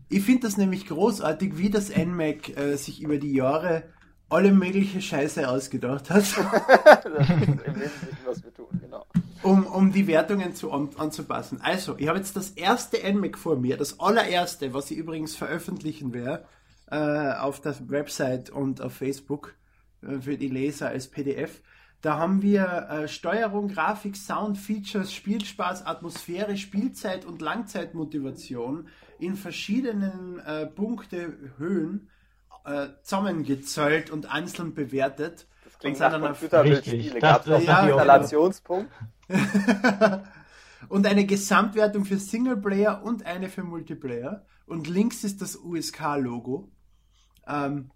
ich 0.08 0.22
finde 0.22 0.46
das 0.46 0.56
nämlich 0.56 0.86
großartig, 0.86 1.58
wie 1.58 1.68
das 1.68 1.94
NMAC 1.94 2.56
äh, 2.56 2.76
sich 2.76 3.02
über 3.02 3.18
die 3.18 3.34
Jahre 3.34 3.84
alle 4.30 4.52
mögliche 4.52 5.00
Scheiße 5.00 5.48
ausgedacht 5.48 6.10
hat, 6.10 6.24
Das 6.24 7.28
ist 7.28 7.30
im 7.30 7.60
Wesentlichen, 7.76 8.18
was 8.26 8.42
wir 8.42 8.52
tun, 8.52 8.66
genau. 8.80 9.04
Um, 9.42 9.66
um 9.66 9.92
die 9.92 10.07
Wertungen 10.07 10.55
zu, 10.55 10.72
an, 10.72 10.90
anzupassen. 10.96 11.61
Also, 11.61 11.96
ich 11.98 12.09
habe 12.09 12.18
jetzt 12.18 12.37
das 12.37 12.51
erste 12.51 12.98
NMAC 13.12 13.38
vor 13.38 13.57
mir, 13.57 13.77
das 13.77 14.01
allererste, 14.01 14.74
was 14.74 14.90
ich 14.90 14.98
übrigens 14.98 15.37
veröffentlichen 15.37 16.12
werde, 16.12 16.44
äh, 16.90 17.33
auf 17.33 17.61
der 17.61 17.77
Website 17.88 18.51
und 18.51 18.81
auf 18.81 18.94
Facebook 18.94 19.55
äh, 20.03 20.20
für 20.20 20.37
die 20.37 20.48
Leser 20.48 20.88
als 20.88 21.09
PDF. 21.09 21.61
Da 22.01 22.16
haben 22.16 22.42
wir 22.42 22.88
äh, 22.90 23.09
Steuerung, 23.09 23.68
Grafik, 23.68 24.16
Sound, 24.16 24.57
Features, 24.57 25.12
Spielspaß, 25.12 25.85
Atmosphäre, 25.85 26.57
Spielzeit 26.57 27.24
und 27.24 27.42
Langzeitmotivation 27.42 28.88
in 29.18 29.35
verschiedenen 29.35 30.38
äh, 30.40 30.66
Punktehöhen 30.66 32.09
äh, 32.64 32.88
zusammengezählt 33.03 34.11
und 34.11 34.33
einzeln 34.33 34.74
bewertet. 34.74 35.48
Klingt 35.78 36.00
Und 36.00 36.12
nach 36.12 36.20
Computerbildspiele. 36.20 37.20
Gab 37.20 37.46
es 37.46 37.68
einen 37.68 37.88
Installationspunkt? 37.88 38.90
und 40.88 41.06
eine 41.06 41.24
Gesamtwertung 41.24 42.04
für 42.04 42.18
Singleplayer 42.18 43.02
und 43.02 43.26
eine 43.26 43.48
für 43.48 43.62
Multiplayer. 43.62 44.44
Und 44.66 44.88
links 44.88 45.24
ist 45.24 45.40
das 45.40 45.56
USK-Logo. 45.56 46.70
Ähm, 47.46 47.90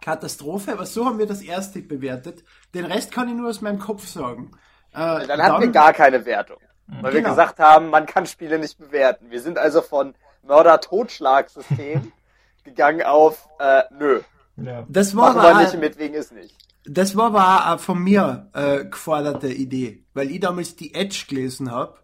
Katastrophe, 0.00 0.72
aber 0.72 0.84
so 0.84 1.06
haben 1.06 1.18
wir 1.18 1.26
das 1.26 1.42
erste 1.42 1.80
bewertet. 1.80 2.44
Den 2.74 2.84
Rest 2.84 3.12
kann 3.12 3.28
ich 3.28 3.34
nur 3.34 3.48
aus 3.48 3.60
meinem 3.60 3.78
Kopf 3.78 4.06
sagen. 4.06 4.50
Äh, 4.92 5.26
dann 5.26 5.40
hatten 5.42 5.62
wir 5.62 5.70
gar 5.70 5.92
keine 5.92 6.24
Wertung. 6.26 6.58
Weil 6.86 7.12
genau. 7.12 7.14
wir 7.14 7.30
gesagt 7.30 7.58
haben, 7.58 7.88
man 7.88 8.04
kann 8.06 8.26
Spiele 8.26 8.58
nicht 8.58 8.78
bewerten. 8.78 9.30
Wir 9.30 9.40
sind 9.40 9.58
also 9.58 9.80
von 9.80 10.14
Mörder-Totschlag-System 10.42 12.12
gegangen 12.64 13.02
auf 13.02 13.48
äh, 13.58 13.84
nö. 13.90 14.20
Ja. 14.56 14.86
Das 14.88 15.16
war 15.16 15.34
Machen 15.34 15.58
wir 15.58 15.64
nicht, 15.64 15.80
mit 15.80 15.98
wegen 15.98 16.14
ist 16.14 16.32
nicht. 16.32 16.54
Das 16.84 17.16
war 17.16 17.26
aber 17.34 17.74
auch 17.74 17.80
von 17.80 18.02
mir 18.02 18.50
äh, 18.54 18.84
geforderte 18.84 19.52
Idee, 19.52 20.04
weil 20.14 20.30
ich 20.30 20.40
damals 20.40 20.76
die 20.76 20.94
Edge 20.94 21.24
gelesen 21.28 21.70
habe 21.70 21.96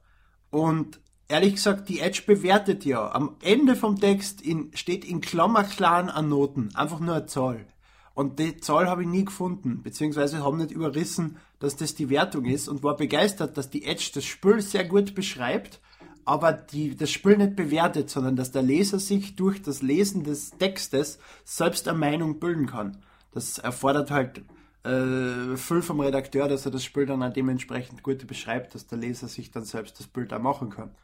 und 0.51 1.01
ehrlich 1.29 1.55
gesagt, 1.55 1.89
die 1.89 2.01
Edge 2.01 2.23
bewertet 2.27 2.85
ja. 2.85 3.11
Am 3.13 3.37
Ende 3.43 3.77
vom 3.77 4.01
Text 4.01 4.41
in, 4.41 4.71
steht 4.75 5.05
in 5.05 5.21
Klammerklaren 5.21 6.09
an 6.11 6.29
Noten, 6.29 6.71
einfach 6.75 7.01
nur 7.01 7.17
eine 7.17 7.27
Zahl. 7.27 7.67
Und 8.15 8.41
die 8.41 8.57
Zahl 8.57 8.89
habe 8.89 9.03
ich 9.03 9.09
nie 9.09 9.25
gefunden, 9.25 9.83
beziehungsweise 9.83 10.43
haben 10.43 10.59
nicht 10.59 10.73
überrissen, 10.73 11.37
dass 11.61 11.77
das 11.77 11.95
die 11.95 12.11
Wertung 12.11 12.47
ist 12.47 12.69
und 12.69 12.83
war 12.83 12.97
begeistert, 12.97 13.57
dass 13.57 13.71
die 13.71 13.85
Edge 13.85 14.11
das 14.15 14.25
Spiel 14.25 14.61
sehr 14.61 14.85
gut 14.85 15.15
beschreibt, 15.15 15.81
aber 16.29 16.53
die, 16.53 16.95
das 16.95 17.11
Spiel 17.11 17.39
nicht 17.39 17.57
bewertet, 17.57 18.11
sondern 18.11 18.37
dass 18.37 18.53
der 18.53 18.61
Leser 18.61 18.99
sich 18.99 19.35
durch 19.35 19.63
das 19.63 19.81
Lesen 19.81 20.25
des 20.25 20.51
Textes 20.51 21.19
selbst 21.43 21.89
eine 21.89 21.97
Meinung 21.97 22.39
bilden 22.39 22.67
kann. 22.67 22.99
Das 23.33 23.57
erfordert 23.57 24.11
halt 24.11 24.43
äh, 24.85 25.57
viel 25.57 25.81
vom 25.81 26.01
Redakteur, 26.01 26.47
dass 26.47 26.67
er 26.67 26.71
das 26.71 26.85
Spiel 26.85 27.07
dann 27.07 27.23
auch 27.23 27.33
dementsprechend 27.33 28.03
gut 28.03 28.27
beschreibt, 28.27 28.75
dass 28.75 28.87
der 28.87 28.99
Leser 28.99 29.27
sich 29.27 29.53
dann 29.53 29.65
selbst 29.65 29.99
das 30.01 30.07
Bild 30.07 30.35
auch 30.35 30.39
machen 30.39 30.69
kann. 30.69 30.95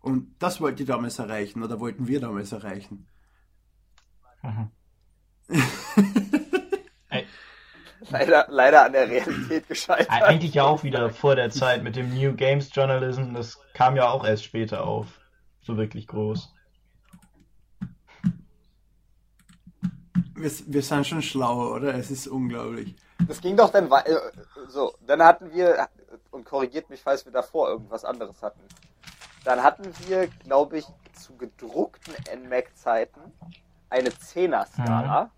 Und 0.00 0.34
das 0.40 0.60
wollte 0.60 0.82
ich 0.82 0.88
damals 0.88 1.20
erreichen 1.20 1.62
oder 1.62 1.78
wollten 1.78 2.08
wir 2.08 2.18
damals 2.18 2.50
erreichen. 2.50 3.06
Mhm. 4.42 4.70
leider, 8.10 8.46
leider 8.48 8.84
an 8.84 8.92
der 8.92 9.08
Realität 9.08 9.68
gescheitert. 9.68 10.10
Eigentlich 10.10 10.54
ja 10.54 10.64
auch 10.64 10.82
wieder 10.82 11.10
vor 11.10 11.36
der 11.36 11.50
Zeit 11.50 11.82
mit 11.82 11.96
dem 11.96 12.14
New 12.14 12.34
Games 12.34 12.70
Journalism, 12.72 13.34
das 13.34 13.60
kam 13.74 13.96
ja 13.96 14.08
auch 14.10 14.24
erst 14.24 14.44
später 14.44 14.84
auf. 14.84 15.06
So 15.60 15.76
wirklich 15.76 16.08
groß. 16.08 16.52
Wir, 20.34 20.50
wir 20.66 20.82
sind 20.82 21.06
schon 21.06 21.22
schlauer, 21.22 21.74
oder? 21.74 21.94
Es 21.94 22.10
ist 22.10 22.26
unglaublich. 22.26 22.96
Das 23.28 23.40
ging 23.40 23.56
doch 23.56 23.70
dann 23.70 23.90
weiter. 23.90 24.10
Äh, 24.10 24.32
so, 24.68 24.92
dann 25.06 25.22
hatten 25.22 25.52
wir, 25.52 25.88
und 26.30 26.44
korrigiert 26.44 26.90
mich, 26.90 27.00
falls 27.00 27.24
wir 27.24 27.32
davor 27.32 27.68
irgendwas 27.68 28.04
anderes 28.04 28.42
hatten. 28.42 28.60
Dann 29.44 29.62
hatten 29.62 29.92
wir, 30.06 30.26
glaube 30.26 30.78
ich, 30.78 30.86
zu 31.12 31.36
gedruckten 31.36 32.14
NMAC-Zeiten 32.44 33.20
eine 33.90 34.16
Zehner-Skala. 34.16 35.30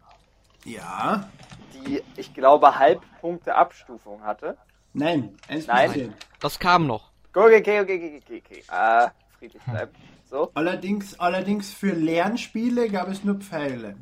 Ja. 0.64 1.29
Die, 1.74 2.02
ich 2.16 2.32
glaube, 2.34 2.78
Halbpunkte 2.78 3.54
Abstufung 3.54 4.22
hatte. 4.22 4.56
Nein, 4.92 5.37
1 5.48 5.66
Nein. 5.66 5.90
10. 5.90 6.14
Das 6.40 6.58
kam 6.58 6.87
noch. 6.87 7.10
Okay, 7.34 7.58
okay, 7.58 7.80
okay, 7.80 8.22
okay, 8.24 8.42
okay. 8.46 8.64
Ah, 8.68 9.10
friedlich 9.38 9.62
bleiben. 9.62 9.92
So. 10.30 10.50
Allerdings, 10.54 11.18
allerdings 11.18 11.72
für 11.72 11.92
Lernspiele 11.92 12.88
gab 12.88 13.08
es 13.08 13.24
nur 13.24 13.37
Pfeile. 13.37 13.96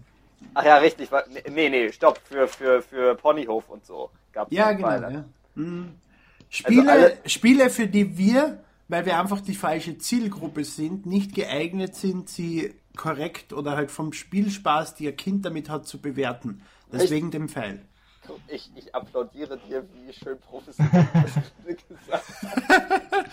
Ach 0.54 0.64
ja, 0.64 0.76
richtig. 0.76 1.10
Nee, 1.50 1.68
nee, 1.68 1.92
stopp. 1.92 2.20
Für, 2.24 2.48
für, 2.48 2.82
für 2.82 3.14
Ponyhof 3.14 3.68
und 3.68 3.84
so 3.84 4.10
gab 4.32 4.50
es 4.50 4.56
Ja, 4.56 4.72
genau. 4.72 5.10
Ja. 5.10 5.24
Mhm. 5.54 5.94
Spiele, 6.48 6.90
also 6.90 7.16
Spiele, 7.26 7.70
für 7.70 7.86
die 7.86 8.18
wir, 8.18 8.62
weil 8.88 9.06
wir 9.06 9.18
einfach 9.18 9.40
die 9.40 9.54
falsche 9.54 9.96
Zielgruppe 9.96 10.64
sind, 10.64 11.06
nicht 11.06 11.34
geeignet 11.34 11.94
sind, 11.94 12.28
sie 12.28 12.74
korrekt 12.96 13.54
oder 13.54 13.76
halt 13.76 13.90
vom 13.90 14.12
Spielspaß, 14.12 14.94
die 14.94 15.04
ihr 15.04 15.16
Kind 15.16 15.46
damit 15.46 15.70
hat, 15.70 15.86
zu 15.86 15.98
bewerten. 15.98 16.62
Deswegen 16.92 17.26
ich, 17.28 17.32
dem 17.32 17.48
Pfeil. 17.48 17.84
Ich, 18.48 18.70
ich 18.76 18.94
applaudiere 18.94 19.58
dir, 19.58 19.84
wie 19.94 20.12
schön 20.12 20.38
professionell 20.38 21.08
du 21.12 21.20
das 21.24 21.88
gesagt 21.88 22.24
hast. 22.40 23.30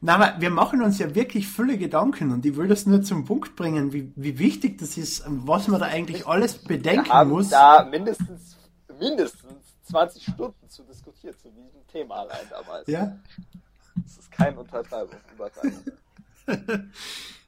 Na, 0.00 0.14
aber 0.14 0.40
wir 0.40 0.48
machen 0.50 0.82
uns 0.82 0.98
ja 0.98 1.14
wirklich 1.14 1.46
viele 1.46 1.76
Gedanken 1.76 2.32
und 2.32 2.46
ich 2.46 2.56
will 2.56 2.68
das 2.68 2.86
nur 2.86 3.02
zum 3.02 3.26
Punkt 3.26 3.54
bringen, 3.54 3.92
wie, 3.92 4.12
wie 4.16 4.38
wichtig 4.38 4.78
das 4.78 4.96
ist, 4.96 5.24
was 5.26 5.68
man 5.68 5.78
da 5.78 5.86
eigentlich 5.86 6.26
alles 6.26 6.56
bedenken 6.56 7.06
wir 7.06 7.12
haben 7.12 7.30
muss. 7.30 7.50
da 7.50 7.84
mindestens, 7.84 8.56
mindestens 8.98 9.52
20 9.90 10.22
Stunden 10.22 10.68
zu 10.68 10.84
diskutieren 10.84 11.36
zu 11.36 11.50
diesem 11.50 11.86
Thema 11.88 12.20
allein 12.20 12.48
damals. 12.48 12.88
Ja. 12.88 13.18
Das 13.96 14.18
ist 14.18 14.30
kein 14.30 14.56
Untertreibung, 14.56 15.16
Übertreibung. 15.34 15.84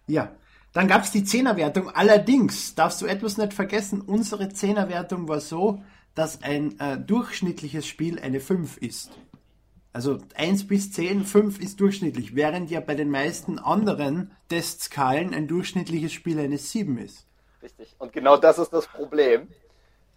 ja. 0.07 0.31
Dann 0.72 0.88
gab 0.88 1.02
es 1.02 1.11
die 1.11 1.24
Zehnerwertung. 1.24 1.90
Allerdings 1.90 2.74
darfst 2.74 3.02
du 3.02 3.06
etwas 3.06 3.37
nicht 3.37 3.52
vergessen, 3.52 4.00
unsere 4.00 4.48
Zehnerwertung 4.48 5.28
war 5.28 5.40
so, 5.40 5.82
dass 6.14 6.42
ein 6.42 6.78
äh, 6.80 6.98
durchschnittliches 6.98 7.87
Spiel 7.87 8.18
eine 8.18 8.40
5 8.40 8.78
ist. 8.78 9.11
Also 9.92 10.18
1 10.35 10.66
bis 10.68 10.90
10, 10.92 11.24
5 11.24 11.61
ist 11.61 11.80
durchschnittlich, 11.80 12.35
während 12.35 12.70
ja 12.70 12.80
bei 12.80 12.94
den 12.94 13.11
meisten 13.11 13.58
anderen 13.58 14.35
Testskalen 14.48 15.35
ein 15.35 15.48
durchschnittliches 15.48 16.12
Spiel 16.12 16.38
eine 16.38 16.56
7 16.56 16.96
ist. 16.98 17.26
Richtig. 17.62 17.94
Und 17.98 18.12
genau 18.12 18.38
das 18.38 18.58
ist 18.58 18.72
das 18.72 18.87
Problem, 18.87 19.48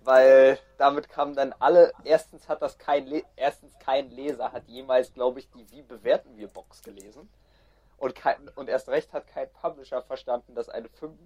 weil 0.04 0.58
damit 0.78 1.10
kamen 1.10 1.36
dann 1.36 1.54
alle, 1.60 1.92
erstens 2.06 2.48
hat 2.48 2.62
das 2.62 2.78
kein, 2.78 3.06
Le 3.06 3.24
erstens 3.36 3.74
kein 3.80 4.10
Leser 4.12 4.54
hat 4.54 4.68
jemals, 4.68 5.14
glaube 5.14 5.40
ich, 5.40 5.50
die 5.52 5.70
Wie 5.72 5.82
bewerten 5.82 6.38
wir 6.38 6.48
Box 6.48 6.82
gelesen. 6.82 7.28
Und, 7.98 8.16
kein, 8.16 8.50
und 8.56 8.70
erst 8.70 8.90
recht 8.90 9.14
hat 9.14 9.28
kein 9.28 9.50
Publisher 9.54 10.02
verstanden, 10.02 10.56
dass 10.56 10.70
eine 10.70 10.90
5 10.90 11.18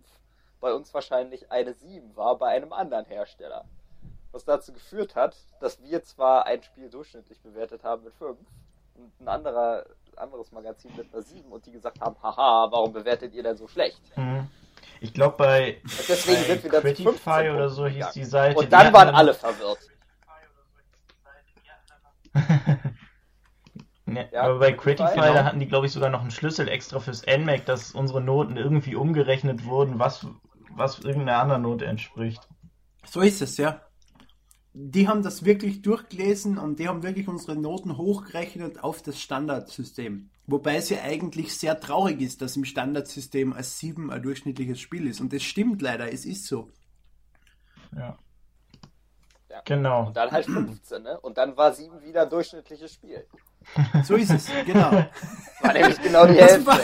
bei 0.59 0.73
uns 0.73 0.93
wahrscheinlich 0.93 1.51
eine 1.51 1.73
7 1.73 2.15
war 2.15 2.37
bei 2.37 2.49
einem 2.49 2.73
anderen 2.73 3.05
Hersteller. 3.05 3.65
Was 4.31 4.45
dazu 4.45 4.73
geführt 4.73 5.15
hat, 5.15 5.35
dass 5.59 5.81
wir 5.81 6.03
zwar 6.03 6.45
ein 6.45 6.61
Spiel 6.61 6.89
durchschnittlich 6.89 7.39
bewertet 7.41 7.83
haben 7.83 8.03
mit 8.03 8.13
5 8.13 8.37
und 8.95 9.21
ein 9.21 9.27
anderer, 9.27 9.85
anderes 10.15 10.51
Magazin 10.51 10.95
mit 10.95 11.11
einer 11.13 11.23
7 11.23 11.51
und 11.51 11.65
die 11.65 11.71
gesagt 11.71 11.99
haben, 12.01 12.15
haha, 12.21 12.67
warum 12.71 12.93
bewertet 12.93 13.33
ihr 13.33 13.43
denn 13.43 13.57
so 13.57 13.67
schlecht? 13.67 14.01
Mhm. 14.15 14.47
Ich 15.01 15.13
glaube 15.13 15.37
bei, 15.37 15.81
deswegen 16.07 16.41
bei 16.41 16.57
sind 16.57 16.63
wir 16.63 16.81
Criticify 16.81 17.49
oder 17.49 17.69
so 17.69 17.87
hieß 17.87 18.11
die 18.11 18.25
Seite. 18.25 18.59
Und 18.59 18.71
dann 18.71 18.91
waren 18.93 19.09
alle 19.15 19.33
verwirrt. 19.33 19.79
Ne, 24.13 24.29
ja, 24.31 24.43
aber 24.43 24.59
bei 24.59 24.73
Criticfy, 24.73 25.15
genau. 25.15 25.33
da 25.33 25.43
hatten 25.43 25.59
die, 25.59 25.67
glaube 25.67 25.85
ich, 25.85 25.91
sogar 25.91 26.09
noch 26.09 26.21
einen 26.21 26.31
Schlüssel 26.31 26.67
extra 26.67 26.99
fürs 26.99 27.25
NMAC, 27.25 27.65
dass 27.65 27.91
unsere 27.91 28.21
Noten 28.21 28.57
irgendwie 28.57 28.95
umgerechnet 28.95 29.65
wurden, 29.65 29.99
was, 29.99 30.27
was 30.71 30.99
irgendeiner 30.99 31.39
anderen 31.39 31.61
Note 31.63 31.85
entspricht. 31.85 32.47
So 33.05 33.21
ist 33.21 33.41
es, 33.41 33.57
ja. 33.57 33.81
Die 34.73 35.07
haben 35.07 35.23
das 35.23 35.45
wirklich 35.45 35.81
durchgelesen 35.81 36.57
und 36.57 36.79
die 36.79 36.87
haben 36.87 37.03
wirklich 37.03 37.27
unsere 37.27 37.55
Noten 37.55 37.97
hochgerechnet 37.97 38.83
auf 38.83 39.01
das 39.01 39.19
Standardsystem. 39.19 40.29
Wobei 40.45 40.77
es 40.77 40.89
ja 40.89 41.01
eigentlich 41.01 41.55
sehr 41.55 41.79
traurig 41.79 42.21
ist, 42.21 42.41
dass 42.41 42.55
im 42.55 42.65
Standardsystem 42.65 43.53
als 43.53 43.79
7 43.79 44.11
ein 44.11 44.21
durchschnittliches 44.21 44.79
Spiel 44.79 45.07
ist. 45.07 45.21
Und 45.21 45.33
das 45.33 45.43
stimmt 45.43 45.81
leider, 45.81 46.11
es 46.11 46.25
ist 46.25 46.45
so. 46.45 46.71
Ja. 47.95 48.17
ja. 49.49 49.61
Genau. 49.65 50.07
Und 50.07 50.17
dann 50.17 50.31
halt 50.31 50.45
15, 50.45 51.03
ne? 51.03 51.19
Und 51.19 51.37
dann 51.37 51.57
war 51.57 51.73
7 51.73 52.01
wieder 52.01 52.23
ein 52.23 52.29
durchschnittliches 52.29 52.93
Spiel. 52.93 53.27
So 54.03 54.15
ist 54.15 54.31
es, 54.31 54.49
genau. 54.65 55.05
War 55.61 55.73
nämlich 55.73 56.01
genau 56.01 56.25
die 56.25 56.35
Hälfte. 56.35 56.65
Das 56.65 56.65
war, 56.65 56.79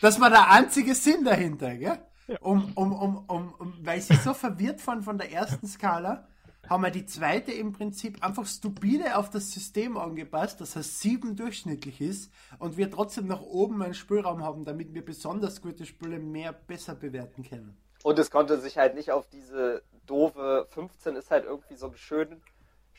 das 0.00 0.20
war 0.20 0.30
der 0.30 0.50
einzige 0.50 0.94
Sinn 0.94 1.24
dahinter, 1.24 1.74
gell? 1.74 1.98
Um, 2.40 2.72
um, 2.74 2.92
um, 2.92 3.24
um, 3.26 3.54
um, 3.58 3.74
weil 3.82 4.00
sie 4.00 4.14
so 4.14 4.32
verwirrt 4.32 4.86
waren 4.86 5.02
von 5.02 5.18
der 5.18 5.32
ersten 5.32 5.66
Skala, 5.66 6.26
haben 6.68 6.84
wir 6.84 6.90
die 6.90 7.04
zweite 7.04 7.52
im 7.52 7.72
Prinzip 7.72 8.24
einfach 8.24 8.46
stupide 8.46 9.16
auf 9.16 9.28
das 9.28 9.50
System 9.50 9.96
angepasst, 9.96 10.60
dass 10.60 10.76
es 10.76 11.00
sieben 11.00 11.36
durchschnittlich 11.36 12.00
ist 12.00 12.32
und 12.58 12.76
wir 12.76 12.90
trotzdem 12.90 13.26
nach 13.26 13.42
oben 13.42 13.82
einen 13.82 13.94
Spielraum 13.94 14.42
haben, 14.42 14.64
damit 14.64 14.94
wir 14.94 15.04
besonders 15.04 15.60
gute 15.60 15.84
Spiele 15.84 16.18
mehr 16.18 16.52
besser 16.52 16.94
bewerten 16.94 17.42
können. 17.42 17.76
Und 18.04 18.18
es 18.18 18.30
konnte 18.30 18.60
sich 18.60 18.78
halt 18.78 18.94
nicht 18.94 19.10
auf 19.10 19.26
diese 19.28 19.82
doofe 20.06 20.66
15 20.70 21.16
ist 21.16 21.30
halt 21.30 21.44
irgendwie 21.44 21.76
so 21.76 21.86
ein 21.86 21.96
schön 21.96 22.40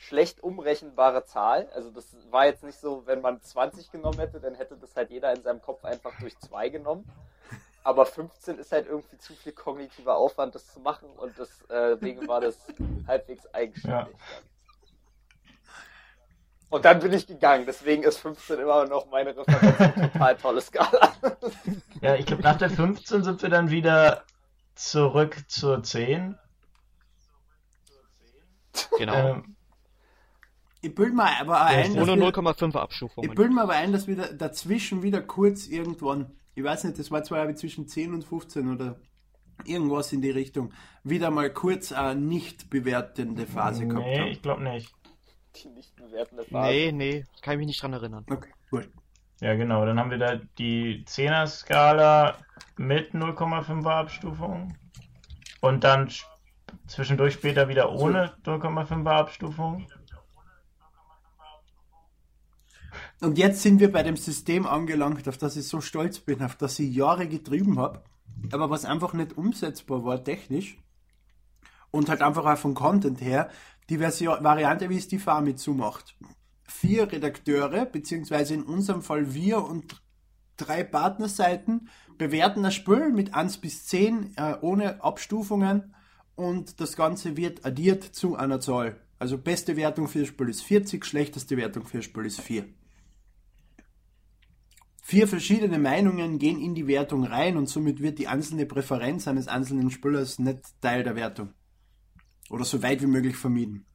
schlecht 0.07 0.43
umrechenbare 0.43 1.25
Zahl. 1.25 1.69
Also 1.73 1.89
das 1.91 2.15
war 2.29 2.45
jetzt 2.45 2.63
nicht 2.63 2.79
so, 2.79 3.03
wenn 3.05 3.21
man 3.21 3.41
20 3.41 3.91
genommen 3.91 4.19
hätte, 4.19 4.39
dann 4.39 4.55
hätte 4.55 4.77
das 4.77 4.95
halt 4.95 5.09
jeder 5.09 5.33
in 5.33 5.43
seinem 5.43 5.61
Kopf 5.61 5.85
einfach 5.85 6.11
durch 6.19 6.37
2 6.39 6.69
genommen. 6.69 7.09
Aber 7.83 8.05
15 8.05 8.59
ist 8.59 8.71
halt 8.71 8.87
irgendwie 8.87 9.17
zu 9.17 9.33
viel 9.33 9.51
kognitiver 9.51 10.15
Aufwand, 10.15 10.55
das 10.55 10.71
zu 10.71 10.79
machen 10.79 11.09
und 11.17 11.33
deswegen 11.37 12.27
war 12.27 12.39
das 12.39 12.57
halbwegs 13.07 13.45
eigenständig. 13.53 14.15
Ja. 14.15 14.39
Und 16.69 16.85
dann 16.85 16.99
bin 16.99 17.13
ich 17.13 17.27
gegangen, 17.27 17.65
deswegen 17.67 18.03
ist 18.03 18.17
15 18.17 18.59
immer 18.59 18.85
noch 18.85 19.05
meine 19.07 19.35
Referenz. 19.37 20.11
total 20.13 20.35
tolle 20.37 20.61
Skala. 20.61 21.13
ja, 22.01 22.15
ich 22.15 22.25
glaube, 22.25 22.41
nach 22.41 22.57
der 22.57 22.71
15 22.71 23.23
sind 23.23 23.41
wir 23.43 23.49
dann 23.49 23.69
wieder 23.69 24.23
zurück 24.73 25.37
zur 25.47 25.83
10. 25.83 26.39
Genau. 28.97 29.13
Ähm, 29.13 29.52
Ich 30.83 30.93
bilde 30.93 31.15
mir 31.15 31.39
aber 31.39 31.61
auch 31.61 31.65
ein, 31.65 31.95
dass 31.95 32.09
Ohne 32.09 32.19
wir, 32.21 32.27
0,5er 32.33 33.23
ich 33.23 33.31
bilde 33.35 33.53
mir 33.53 33.61
aber 33.61 33.73
ein, 33.73 33.93
dass 33.93 34.05
wir 34.05 34.17
da- 34.17 34.33
dazwischen 34.33 35.01
wieder 35.01 35.21
kurz 35.21 35.65
irgendwann, 35.67 36.31
ich 36.55 36.63
weiß 36.63 36.83
nicht, 36.83 36.99
das 36.99 37.09
war 37.09 37.23
zwar 37.23 37.55
zwischen 37.55 37.87
10 37.87 38.13
und 38.13 38.23
15 38.25 38.69
oder 38.71 38.99
irgendwas 39.65 40.11
in 40.11 40.21
die 40.21 40.29
Richtung, 40.29 40.73
wieder 41.03 41.31
mal 41.31 41.49
kurz 41.51 41.93
eine 41.93 42.19
nicht 42.19 42.69
bewertende 42.69 43.45
Phase 43.47 43.87
gehabt 43.87 44.05
Nee, 44.05 44.19
haben. 44.19 44.27
ich 44.27 44.41
glaube 44.41 44.61
nicht. 44.63 44.93
Die 45.55 45.69
nicht 45.69 45.95
bewertende 45.95 46.43
Phase. 46.43 46.69
Nee, 46.71 46.91
nee, 46.91 47.25
kann 47.41 47.53
ich 47.53 47.57
mich 47.59 47.67
nicht 47.67 47.81
dran 47.81 47.93
erinnern. 47.93 48.25
Okay, 48.29 48.49
gut. 48.69 48.89
Ja, 49.39 49.55
genau. 49.55 49.85
Dann 49.85 49.97
haben 49.99 50.11
wir 50.11 50.17
da 50.17 50.35
die 50.57 51.05
10er-Skala 51.05 52.35
mit 52.77 53.13
0,5er 53.13 53.89
Abstufung. 53.89 54.75
Und 55.61 55.83
dann 55.85 56.07
sch- 56.09 56.25
zwischendurch 56.87 57.35
später 57.35 57.67
wieder 57.69 57.91
ohne 57.93 58.33
0,5er 58.43 59.11
Abstufung. 59.11 59.87
Und 63.21 63.37
jetzt 63.37 63.61
sind 63.61 63.79
wir 63.79 63.91
bei 63.91 64.03
dem 64.03 64.17
System 64.17 64.65
angelangt, 64.65 65.27
auf 65.27 65.37
das 65.37 65.55
ich 65.55 65.67
so 65.67 65.81
stolz 65.81 66.19
bin, 66.19 66.41
auf 66.41 66.55
das 66.55 66.77
ich 66.79 66.93
Jahre 66.93 67.27
getrieben 67.27 67.79
habe, 67.79 68.03
aber 68.51 68.69
was 68.69 68.85
einfach 68.85 69.13
nicht 69.13 69.37
umsetzbar 69.37 70.03
war 70.03 70.23
technisch 70.23 70.77
und 71.91 72.09
halt 72.09 72.21
einfach 72.21 72.45
auch 72.45 72.57
vom 72.57 72.73
Content 72.73 73.21
her, 73.21 73.49
die 73.89 73.97
Version, 73.97 74.43
Variante, 74.43 74.89
wie 74.89 74.97
es 74.97 75.07
die 75.07 75.19
Famitsu 75.19 75.73
macht. 75.73 76.15
Vier 76.67 77.11
Redakteure, 77.11 77.85
beziehungsweise 77.85 78.55
in 78.55 78.63
unserem 78.63 79.01
Fall 79.01 79.33
wir 79.33 79.63
und 79.63 80.01
drei 80.57 80.83
Partnerseiten, 80.83 81.89
bewerten 82.17 82.63
das 82.63 82.75
Spiel 82.75 83.11
mit 83.11 83.33
1 83.33 83.57
bis 83.59 83.85
10 83.87 84.37
äh, 84.37 84.55
ohne 84.61 85.03
Abstufungen 85.03 85.93
und 86.35 86.79
das 86.79 86.95
Ganze 86.95 87.37
wird 87.37 87.65
addiert 87.65 88.03
zu 88.03 88.35
einer 88.35 88.59
Zahl. 88.59 88.99
Also 89.19 89.37
beste 89.37 89.77
Wertung 89.77 90.07
für 90.07 90.19
das 90.19 90.27
Spiel 90.27 90.49
ist 90.49 90.63
40, 90.63 91.05
schlechteste 91.05 91.57
Wertung 91.57 91.85
für 91.85 91.97
das 91.97 92.05
Spiel 92.05 92.25
ist 92.25 92.41
4. 92.41 92.65
Vier 95.05 95.27
verschiedene 95.27 95.79
Meinungen 95.79 96.39
gehen 96.39 96.61
in 96.61 96.75
die 96.75 96.87
Wertung 96.87 97.25
rein 97.25 97.57
und 97.57 97.67
somit 97.67 98.01
wird 98.01 98.19
die 98.19 98.29
einzelne 98.29 98.65
Präferenz 98.65 99.27
eines 99.27 99.49
einzelnen 99.49 99.91
Spielers 99.91 100.39
nicht 100.39 100.61
Teil 100.79 101.03
der 101.03 101.17
Wertung. 101.17 101.53
Oder 102.49 102.63
so 102.63 102.81
weit 102.81 103.01
wie 103.01 103.07
möglich 103.07 103.35
vermieden. 103.35 103.85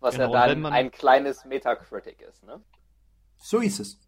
Was 0.00 0.16
Genau, 0.16 0.34
ja 0.34 0.48
dann 0.48 0.62
man- 0.62 0.72
ein 0.72 0.90
kleines 0.90 1.44
Metacritic 1.44 2.22
ist, 2.22 2.42
ne? 2.42 2.60
So 3.38 3.60
ist 3.60 3.78
es. 3.78 4.00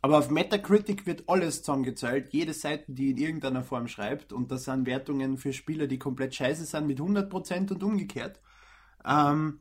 Aber 0.00 0.16
auf 0.16 0.30
Metacritic 0.30 1.04
wird 1.06 1.28
alles 1.28 1.58
zusammengezählt, 1.62 2.32
jede 2.32 2.54
Seite, 2.54 2.84
die 2.88 3.10
in 3.10 3.18
irgendeiner 3.18 3.62
Form 3.62 3.88
schreibt, 3.88 4.32
und 4.32 4.50
das 4.50 4.64
sind 4.64 4.86
Wertungen 4.86 5.36
für 5.36 5.52
Spieler, 5.52 5.86
die 5.86 5.98
komplett 5.98 6.34
scheiße 6.34 6.64
sind, 6.64 6.86
mit 6.86 6.98
100% 6.98 7.70
und 7.72 7.82
umgekehrt. 7.82 8.40
Ähm, 9.04 9.60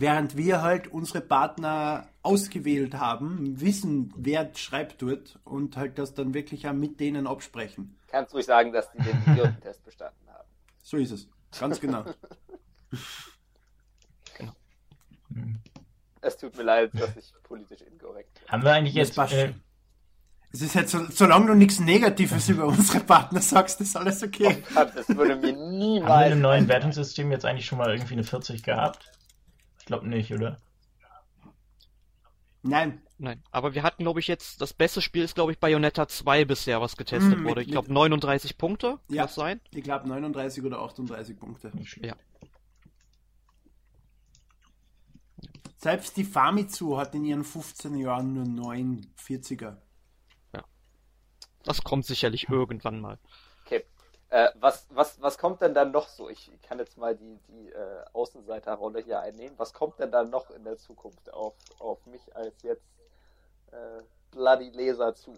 während 0.00 0.36
wir 0.36 0.62
halt 0.62 0.88
unsere 0.88 1.20
Partner 1.20 2.08
ausgewählt 2.22 2.94
haben, 2.94 3.60
wissen, 3.60 4.12
wer 4.16 4.50
schreibt 4.54 5.02
dort 5.02 5.38
und 5.44 5.76
halt 5.76 5.98
das 5.98 6.14
dann 6.14 6.34
wirklich 6.34 6.68
auch 6.68 6.72
mit 6.72 7.00
denen 7.00 7.26
absprechen. 7.26 7.98
Kannst 8.08 8.34
ruhig 8.34 8.46
sagen, 8.46 8.72
dass 8.72 8.90
die 8.92 9.02
den 9.02 9.22
Idiotentest 9.26 9.84
bestanden 9.84 10.28
haben. 10.28 10.48
So 10.82 10.96
ist 10.96 11.10
es. 11.10 11.28
Ganz 11.58 11.80
genau. 11.80 12.04
Es 16.20 16.36
tut 16.36 16.56
mir 16.56 16.64
leid, 16.64 16.90
dass 16.94 17.16
ich 17.16 17.32
politisch 17.44 17.82
inkorrekt 17.82 18.34
bin. 18.34 18.48
Haben 18.50 18.64
wir 18.64 18.72
eigentlich 18.72 18.94
jetzt. 18.94 19.16
Äh. 19.16 19.52
Es 20.52 20.62
ist 20.62 20.74
halt 20.74 20.88
so, 20.88 21.04
solange 21.10 21.46
du 21.46 21.54
nichts 21.54 21.78
Negatives 21.78 22.48
über 22.48 22.66
unsere 22.66 23.00
Partner 23.00 23.40
sagst, 23.40 23.80
ist 23.80 23.96
alles 23.96 24.22
okay. 24.24 24.62
Das 24.74 25.08
würde 25.08 25.36
mir 25.36 25.52
haben 25.52 25.70
wir 25.70 25.78
niemals. 25.78 26.32
im 26.32 26.40
neuen 26.40 26.66
Wertungssystem 26.66 27.30
jetzt 27.30 27.44
eigentlich 27.44 27.66
schon 27.66 27.78
mal 27.78 27.90
irgendwie 27.90 28.14
eine 28.14 28.24
40 28.24 28.62
gehabt? 28.62 29.12
Ich 29.86 29.88
glaube 29.88 30.08
nicht, 30.08 30.32
oder? 30.32 30.58
Nein, 32.62 33.00
Nein, 33.18 33.40
aber 33.52 33.74
wir 33.76 33.84
hatten, 33.84 34.02
glaube 34.02 34.18
ich, 34.18 34.26
jetzt, 34.26 34.60
das 34.60 34.74
beste 34.74 35.00
Spiel 35.00 35.22
ist, 35.22 35.36
glaube 35.36 35.52
ich, 35.52 35.60
Bayonetta 35.60 36.08
2 36.08 36.44
bisher, 36.44 36.80
was 36.80 36.96
getestet 36.96 37.38
Mm, 37.38 37.44
wurde. 37.44 37.62
Ich 37.62 37.68
glaube 37.68 37.92
39 37.92 38.58
Punkte, 38.58 38.98
kann 39.06 39.14
Ja. 39.16 39.22
das 39.26 39.36
sein? 39.36 39.60
ich 39.70 39.84
glaube 39.84 40.08
39 40.08 40.64
oder 40.64 40.80
38 40.80 41.38
Punkte. 41.38 41.70
Ja. 42.02 42.16
Selbst 45.76 46.16
die 46.16 46.24
Famitsu 46.24 46.98
hat 46.98 47.14
in 47.14 47.24
ihren 47.24 47.44
15 47.44 47.96
Jahren 47.96 48.34
nur 48.34 48.44
9 48.44 49.06
40er. 49.16 49.76
Das 51.62 51.82
kommt 51.82 52.06
sicherlich 52.06 52.48
irgendwann 52.48 53.00
mal. 53.00 53.18
Äh, 54.36 54.52
was, 54.60 54.86
was, 54.90 55.18
was 55.22 55.38
kommt 55.38 55.62
denn 55.62 55.72
dann 55.72 55.92
noch 55.92 56.08
so? 56.08 56.28
Ich 56.28 56.50
kann 56.60 56.78
jetzt 56.78 56.98
mal 56.98 57.16
die, 57.16 57.38
die 57.48 57.70
äh, 57.70 58.04
Außenseiterrolle 58.12 59.00
hier 59.00 59.18
einnehmen. 59.20 59.58
Was 59.58 59.72
kommt 59.72 59.98
denn 59.98 60.10
dann 60.10 60.28
noch 60.28 60.50
in 60.50 60.62
der 60.62 60.76
Zukunft 60.76 61.32
auf, 61.32 61.54
auf 61.78 62.04
mich 62.04 62.36
als 62.36 62.62
jetzt 62.62 62.84
äh, 63.72 64.02
Bloody 64.32 64.68
Leser 64.68 65.14
zu? 65.14 65.32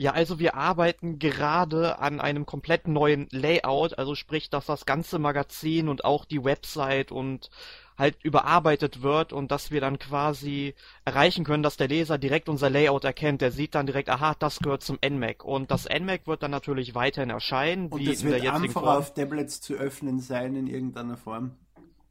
Ja, 0.00 0.12
also 0.12 0.38
wir 0.38 0.54
arbeiten 0.54 1.18
gerade 1.18 1.98
an 1.98 2.20
einem 2.20 2.46
komplett 2.46 2.86
neuen 2.86 3.26
Layout, 3.32 3.98
also 3.98 4.14
sprich, 4.14 4.48
dass 4.48 4.66
das 4.66 4.86
ganze 4.86 5.18
Magazin 5.18 5.88
und 5.88 6.04
auch 6.04 6.24
die 6.24 6.44
Website 6.44 7.10
und 7.10 7.50
halt 7.96 8.16
überarbeitet 8.22 9.02
wird 9.02 9.32
und 9.32 9.50
dass 9.50 9.72
wir 9.72 9.80
dann 9.80 9.98
quasi 9.98 10.76
erreichen 11.04 11.42
können, 11.44 11.64
dass 11.64 11.76
der 11.76 11.88
Leser 11.88 12.16
direkt 12.16 12.48
unser 12.48 12.70
Layout 12.70 13.02
erkennt. 13.02 13.40
Der 13.40 13.50
sieht 13.50 13.74
dann 13.74 13.86
direkt, 13.86 14.08
aha, 14.08 14.36
das 14.38 14.60
gehört 14.60 14.84
zum 14.84 14.98
NMAC. 15.04 15.44
Und 15.44 15.72
das 15.72 15.88
NMAC 15.88 16.28
wird 16.28 16.44
dann 16.44 16.52
natürlich 16.52 16.94
weiterhin 16.94 17.30
erscheinen, 17.30 17.88
Und 17.88 17.98
wie 17.98 18.12
es 18.12 18.22
in 18.22 18.28
der 18.30 18.36
wird 18.36 18.44
jetzigen 18.44 18.66
einfach 18.66 18.82
Form. 18.82 18.98
auf 18.98 19.14
Tablets 19.14 19.60
zu 19.60 19.74
öffnen 19.74 20.20
sein 20.20 20.54
in 20.54 20.68
irgendeiner 20.68 21.16
Form. 21.16 21.56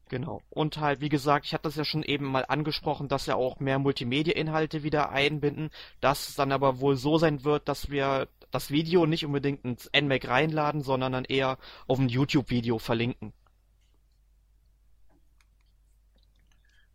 Genau. 0.08 0.40
Und 0.50 0.78
halt, 0.78 1.00
wie 1.00 1.08
gesagt, 1.08 1.46
ich 1.46 1.54
hatte 1.54 1.64
das 1.64 1.76
ja 1.76 1.84
schon 1.84 2.02
eben 2.02 2.24
mal 2.26 2.44
angesprochen, 2.48 3.08
dass 3.08 3.26
wir 3.26 3.36
auch 3.36 3.60
mehr 3.60 3.78
Multimedia-Inhalte 3.78 4.82
wieder 4.82 5.10
einbinden, 5.10 5.70
dass 6.00 6.28
es 6.28 6.34
dann 6.34 6.52
aber 6.52 6.80
wohl 6.80 6.96
so 6.96 7.18
sein 7.18 7.44
wird, 7.44 7.68
dass 7.68 7.90
wir 7.90 8.28
das 8.50 8.70
Video 8.70 9.04
nicht 9.06 9.26
unbedingt 9.26 9.64
ins 9.64 9.90
NMAC 9.94 10.26
reinladen, 10.28 10.80
sondern 10.82 11.12
dann 11.12 11.24
eher 11.24 11.58
auf 11.86 11.98
ein 11.98 12.08
YouTube-Video 12.08 12.78
verlinken. 12.78 13.32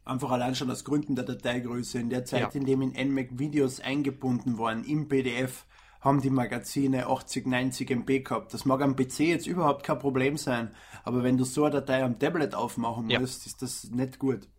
Einfach 0.06 0.32
allein 0.32 0.54
schon 0.56 0.70
aus 0.70 0.84
Gründen 0.84 1.16
der 1.16 1.24
Dateigröße. 1.24 2.00
In 2.00 2.10
der 2.10 2.26
Zeit, 2.26 2.42
Ja. 2.42 2.50
in 2.60 2.66
dem 2.66 2.82
in 2.82 2.92
NMAC 3.10 3.40
Videos 3.40 3.80
eingebunden 3.80 4.58
waren, 4.58 4.84
im 4.84 5.08
PDF, 5.08 5.66
haben 6.04 6.22
die 6.22 6.30
Magazine 6.30 7.08
80, 7.08 7.48
90 7.48 7.90
MB 7.92 8.24
gehabt. 8.26 8.54
Das 8.54 8.66
mag 8.66 8.82
am 8.82 8.96
PC 8.96 9.20
jetzt 9.22 9.48
überhaupt 9.48 9.84
kein 9.84 10.00
Problem 10.00 10.38
sein, 10.38 10.76
aber 11.04 11.24
wenn 11.24 11.38
du 11.38 11.46
so 11.46 11.64
eine 11.64 11.76
Datei 11.76 12.04
am 12.04 12.20
Tablet 12.20 12.56
aufmachen 12.56 13.10
Ja. 13.10 13.20
musst, 13.20 13.46
ist 13.46 13.62
das 13.62 13.86
nicht 13.90 14.20
gut. 14.20 14.50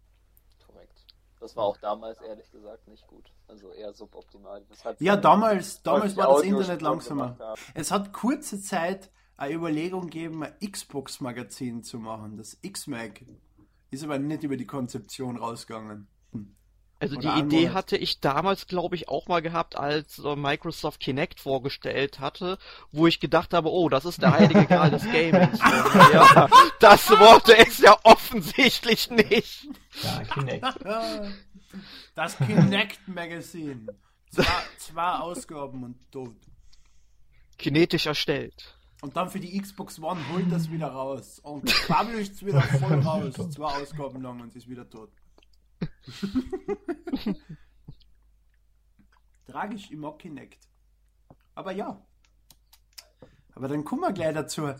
Korrekt. 0.66 1.04
Das 1.40 1.54
war 1.54 1.64
auch 1.64 1.76
damals 1.76 2.20
ehrlich 2.22 2.50
gesagt 2.50 2.88
nicht 2.88 3.06
gut. 3.06 3.30
Also 3.46 3.70
eher 3.72 3.92
suboptimal. 3.92 4.64
Ja, 5.00 5.16
damals, 5.16 5.82
damals 5.82 6.16
war 6.16 6.28
das 6.28 6.42
Internet 6.42 6.80
langsamer. 6.80 7.54
Es 7.74 7.90
hat 7.92 8.12
kurze 8.14 8.60
Zeit 8.60 9.10
eine 9.36 9.54
Überlegung 9.54 10.02
gegeben, 10.02 10.44
ein 10.44 10.54
Xbox-Magazin 10.72 11.82
zu 11.82 11.98
machen, 11.98 12.36
das 12.38 12.56
X-Mag. 12.62 13.22
Ist 13.90 14.02
aber 14.02 14.18
nicht 14.18 14.42
über 14.44 14.56
die 14.56 14.66
Konzeption 14.66 15.36
rausgegangen. 15.36 16.08
Also 17.04 17.16
die 17.16 17.40
Idee 17.40 17.60
Monat. 17.62 17.74
hatte 17.74 17.96
ich 17.96 18.20
damals, 18.20 18.66
glaube 18.66 18.96
ich, 18.96 19.08
auch 19.08 19.28
mal 19.28 19.42
gehabt, 19.42 19.76
als 19.76 20.18
äh, 20.18 20.36
Microsoft 20.36 21.00
Kinect 21.00 21.40
vorgestellt 21.40 22.20
hatte, 22.20 22.58
wo 22.92 23.06
ich 23.06 23.20
gedacht 23.20 23.52
habe, 23.54 23.70
oh, 23.70 23.88
das 23.88 24.04
ist 24.04 24.22
der 24.22 24.32
heilige 24.32 24.66
Gral 24.66 24.90
des 24.90 25.04
Gamings. 25.04 25.58
ja, 26.12 26.48
das 26.80 27.10
wurde 27.10 27.56
es 27.58 27.78
ja 27.78 27.96
offensichtlich 28.02 29.10
nicht. 29.10 29.68
Ja, 30.02 30.22
Kinect. 30.24 30.64
Das 32.14 32.36
Kinect 32.38 33.08
Magazine. 33.08 33.86
Zwei, 34.30 34.44
zwei 34.78 35.12
Ausgaben 35.14 35.82
und 35.82 36.12
tot. 36.12 36.36
Kinetisch 37.58 38.06
erstellt. 38.06 38.76
Und 39.02 39.16
dann 39.16 39.28
für 39.28 39.40
die 39.40 39.60
Xbox 39.60 40.00
One 40.00 40.20
holt 40.32 40.50
das 40.50 40.70
wieder 40.70 40.86
raus. 40.88 41.40
Und 41.40 41.64
publisht 41.86 42.34
es 42.34 42.46
wieder 42.46 42.62
voll 42.62 43.00
raus. 43.04 43.34
Zwei 43.50 43.82
Ausgaben 43.82 44.22
lang 44.22 44.40
und 44.40 44.54
ist 44.54 44.68
wieder 44.68 44.88
tot. 44.88 45.10
Tragisch, 49.46 49.90
ich 49.90 49.96
mag 49.96 50.18
Kinect. 50.18 50.68
Aber 51.54 51.72
ja. 51.72 52.04
Aber 53.54 53.68
dann 53.68 53.84
kommen 53.84 54.02
wir 54.02 54.12
gleich 54.12 54.34
dazu. 54.34 54.72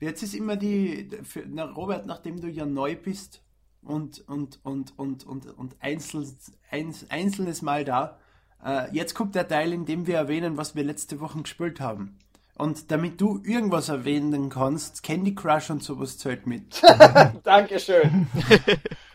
Jetzt 0.00 0.22
ist 0.22 0.34
immer 0.34 0.56
die, 0.56 1.10
für, 1.24 1.44
na 1.46 1.64
Robert, 1.64 2.06
nachdem 2.06 2.40
du 2.40 2.48
ja 2.48 2.64
neu 2.64 2.96
bist 2.96 3.42
und, 3.82 4.20
und, 4.28 4.64
und, 4.64 4.98
und, 4.98 5.26
und, 5.26 5.46
und 5.46 5.76
einzel, 5.80 6.26
eins, 6.70 7.10
einzelnes 7.10 7.62
Mal 7.62 7.84
da, 7.84 8.18
äh, 8.64 8.90
jetzt 8.94 9.14
kommt 9.14 9.34
der 9.34 9.48
Teil, 9.48 9.72
in 9.72 9.84
dem 9.86 10.06
wir 10.06 10.16
erwähnen, 10.16 10.56
was 10.56 10.74
wir 10.74 10.84
letzte 10.84 11.20
Woche 11.20 11.42
gespielt 11.42 11.80
haben. 11.80 12.18
Und 12.54 12.90
damit 12.90 13.20
du 13.20 13.40
irgendwas 13.44 13.88
erwähnen 13.88 14.48
kannst, 14.48 15.02
Candy 15.02 15.34
Crush 15.34 15.70
und 15.70 15.82
sowas 15.82 16.18
zählt 16.18 16.46
mit. 16.46 16.82
Dankeschön. 17.44 18.26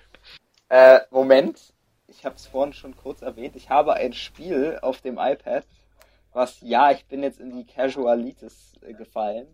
äh, 0.74 1.02
Moment. 1.12 1.72
Ich 2.08 2.26
habe 2.26 2.36
es 2.36 2.48
vorhin 2.48 2.74
schon 2.74 2.98
kurz 2.98 3.22
erwähnt. 3.22 3.56
Ich 3.56 3.70
habe 3.70 3.94
ein 3.94 4.14
Spiel 4.14 4.80
auf 4.82 5.02
dem 5.02 5.20
iPad, 5.20 5.66
was, 6.32 6.58
ja, 6.62 6.90
ich 6.90 7.06
bin 7.06 7.22
jetzt 7.22 7.40
in 7.40 7.56
die 7.56 7.66
Casualitis 7.66 8.80
äh, 8.82 8.94
gefallen, 8.94 9.48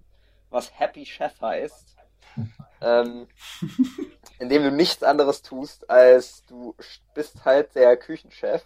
was 0.50 0.80
Happy 0.80 1.06
Chef 1.06 1.42
heißt. 1.42 1.98
ähm, 2.82 3.28
in 4.40 4.48
dem 4.48 4.64
du 4.64 4.72
nichts 4.72 5.04
anderes 5.04 5.42
tust, 5.42 5.90
als 5.90 6.46
du 6.46 6.74
bist 7.14 7.44
halt 7.44 7.76
der 7.76 7.98
Küchenchef 7.98 8.64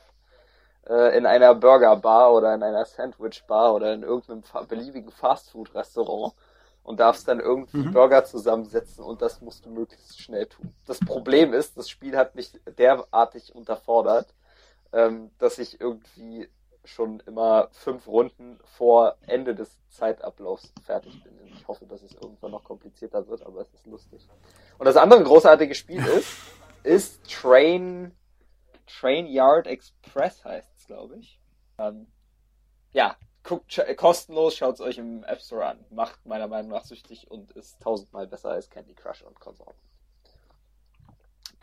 äh, 0.87 1.17
in 1.17 1.25
einer 1.25 1.55
Burgerbar 1.55 2.33
oder 2.33 2.53
in 2.53 2.61
einer 2.61 2.85
Sandwichbar 2.85 3.73
oder 3.73 3.93
in 3.93 4.03
irgendeinem 4.03 4.67
beliebigen 4.67 5.11
Fastfood-Restaurant 5.11 6.35
und 6.83 6.99
darfst 6.99 7.27
dann 7.27 7.39
irgendwie 7.39 7.77
mhm. 7.77 7.93
Burger 7.93 8.25
zusammensetzen 8.25 9.03
und 9.03 9.21
das 9.21 9.41
musst 9.41 9.65
du 9.65 9.69
möglichst 9.69 10.21
schnell 10.21 10.45
tun. 10.47 10.73
Das 10.85 10.99
Problem 10.99 11.53
ist, 11.53 11.77
das 11.77 11.89
Spiel 11.89 12.17
hat 12.17 12.35
mich 12.35 12.51
derartig 12.77 13.55
unterfordert, 13.55 14.33
ähm, 14.91 15.31
dass 15.39 15.57
ich 15.59 15.79
irgendwie 15.79 16.49
schon 16.85 17.21
immer 17.21 17.69
fünf 17.71 18.07
Runden 18.07 18.59
vor 18.65 19.15
Ende 19.25 19.55
des 19.55 19.79
Zeitablaufs 19.89 20.73
fertig 20.83 21.23
bin. 21.23 21.33
Ich 21.45 21.67
hoffe, 21.67 21.85
dass 21.85 22.01
es 22.01 22.13
irgendwann 22.13 22.51
noch 22.51 22.63
komplizierter 22.63 23.27
wird, 23.27 23.45
aber 23.45 23.61
es 23.61 23.73
ist 23.73 23.87
lustig. 23.87 24.27
Und 24.77 24.85
das 24.85 24.97
andere 24.97 25.23
großartige 25.23 25.75
Spiel 25.75 26.05
ist, 26.05 26.37
ist 26.83 27.23
Train, 27.31 28.11
Train 28.85 29.27
Yard 29.27 29.67
Express 29.67 30.43
heißt 30.43 30.69
es, 30.77 30.85
glaube 30.85 31.17
ich. 31.17 31.39
Ähm, 31.77 32.07
ja, 32.91 33.15
guckt 33.43 33.81
kostenlos, 33.97 34.55
schaut 34.55 34.75
es 34.75 34.81
euch 34.81 34.97
im 34.97 35.23
App 35.23 35.41
Store 35.41 35.65
an. 35.65 35.85
Macht 35.89 36.25
meiner 36.25 36.47
Meinung 36.47 36.71
nach 36.71 36.85
süchtig 36.85 37.29
und 37.29 37.51
ist 37.51 37.81
tausendmal 37.81 38.27
besser 38.27 38.49
als 38.49 38.69
Candy 38.69 38.93
Crush 38.93 39.21
und 39.21 39.39
Konsorten. 39.39 39.79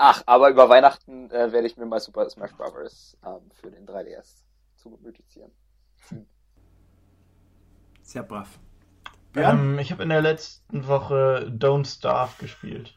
Ach, 0.03 0.23
aber 0.25 0.49
über 0.49 0.69
Weihnachten 0.69 1.31
äh, 1.31 1.53
werde 1.53 1.67
ich 1.67 1.77
mir 1.77 1.85
mal 1.85 2.01
Super 2.01 2.29
Smash 2.31 2.55
Bros. 2.55 3.19
Ähm, 3.23 3.51
für 3.53 3.71
den 3.71 3.87
3DS 3.87 4.45
zu 4.77 4.99
mythizieren. 5.03 5.53
Sehr 8.03 8.23
brav. 8.23 8.59
Ähm, 9.37 9.79
ich 9.79 9.93
habe 9.93 10.03
in 10.03 10.09
der 10.09 10.23
letzten 10.23 10.87
Woche 10.87 11.53
Don't 11.55 11.87
Starve 11.87 12.33
gespielt. 12.39 12.97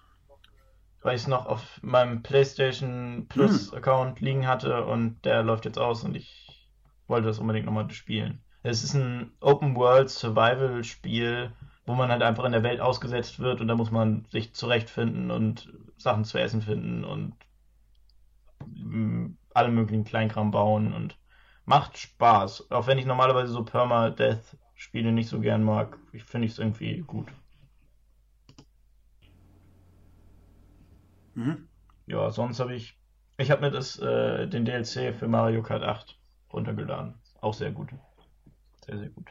Weil 1.02 1.16
ich 1.16 1.24
es 1.24 1.28
noch 1.28 1.46
auf 1.46 1.80
meinem 1.84 2.24
PlayStation 2.24 3.28
Plus 3.28 3.72
hm. 3.72 3.78
Account 3.80 4.22
liegen 4.22 4.48
hatte 4.48 4.86
und 4.86 5.24
der 5.26 5.44
läuft 5.44 5.66
jetzt 5.66 5.78
aus 5.78 6.06
und 6.06 6.16
ich 6.16 6.70
wollte 7.08 7.28
das 7.28 7.40
unbedingt 7.40 7.66
nochmal 7.66 7.90
spielen. 7.92 8.42
Es 8.64 8.82
ist 8.84 8.94
ein 8.94 9.32
Open 9.42 9.76
World 9.76 10.10
Survival 10.10 10.86
Spiel, 10.86 11.52
wo 11.86 11.96
man 11.96 12.10
halt 12.10 12.24
einfach 12.24 12.46
in 12.46 12.54
der 12.54 12.64
Welt 12.64 12.80
ausgesetzt 12.80 13.40
wird 13.40 13.60
und 13.60 13.68
da 13.68 13.76
muss 13.76 13.92
man 13.92 14.26
sich 14.32 14.54
zurechtfinden 14.54 15.32
und 15.32 15.72
Sachen 15.98 16.24
zu 16.24 16.38
essen 16.40 16.62
finden 16.62 17.04
und 17.04 17.36
mm, 18.66 19.36
alle 19.54 19.70
möglichen 19.70 20.06
Kleinkram 20.06 20.52
bauen 20.52 20.94
und 20.94 21.18
macht 21.66 21.98
Spaß. 21.98 22.72
Auch 22.72 22.88
wenn 22.88 22.98
ich 22.98 23.06
normalerweise 23.06 23.52
so 23.52 23.66
Perma-Death-Spiele 23.66 25.12
nicht 25.12 25.28
so 25.28 25.42
gern 25.42 25.64
mag, 25.64 25.98
finde 26.26 26.46
ich 26.46 26.54
es 26.54 26.60
irgendwie 26.60 27.02
gut. 27.02 27.28
Mhm. 31.36 31.68
Ja, 32.08 32.32
sonst 32.32 32.60
habe 32.62 32.76
ich. 32.76 32.98
Ich 33.38 33.52
habe 33.52 33.62
mir 33.62 33.72
das, 33.72 34.00
äh, 34.00 34.48
den 34.48 34.64
DLC 34.64 35.12
für 35.12 35.28
Mario 35.28 35.64
Kart 35.64 35.84
8 35.84 36.18
runtergeladen. 36.54 37.16
Auch 37.42 37.54
sehr 37.54 37.72
gut. 37.72 37.90
Sehr, 38.86 38.98
sehr 38.98 39.10
gut. 39.10 39.28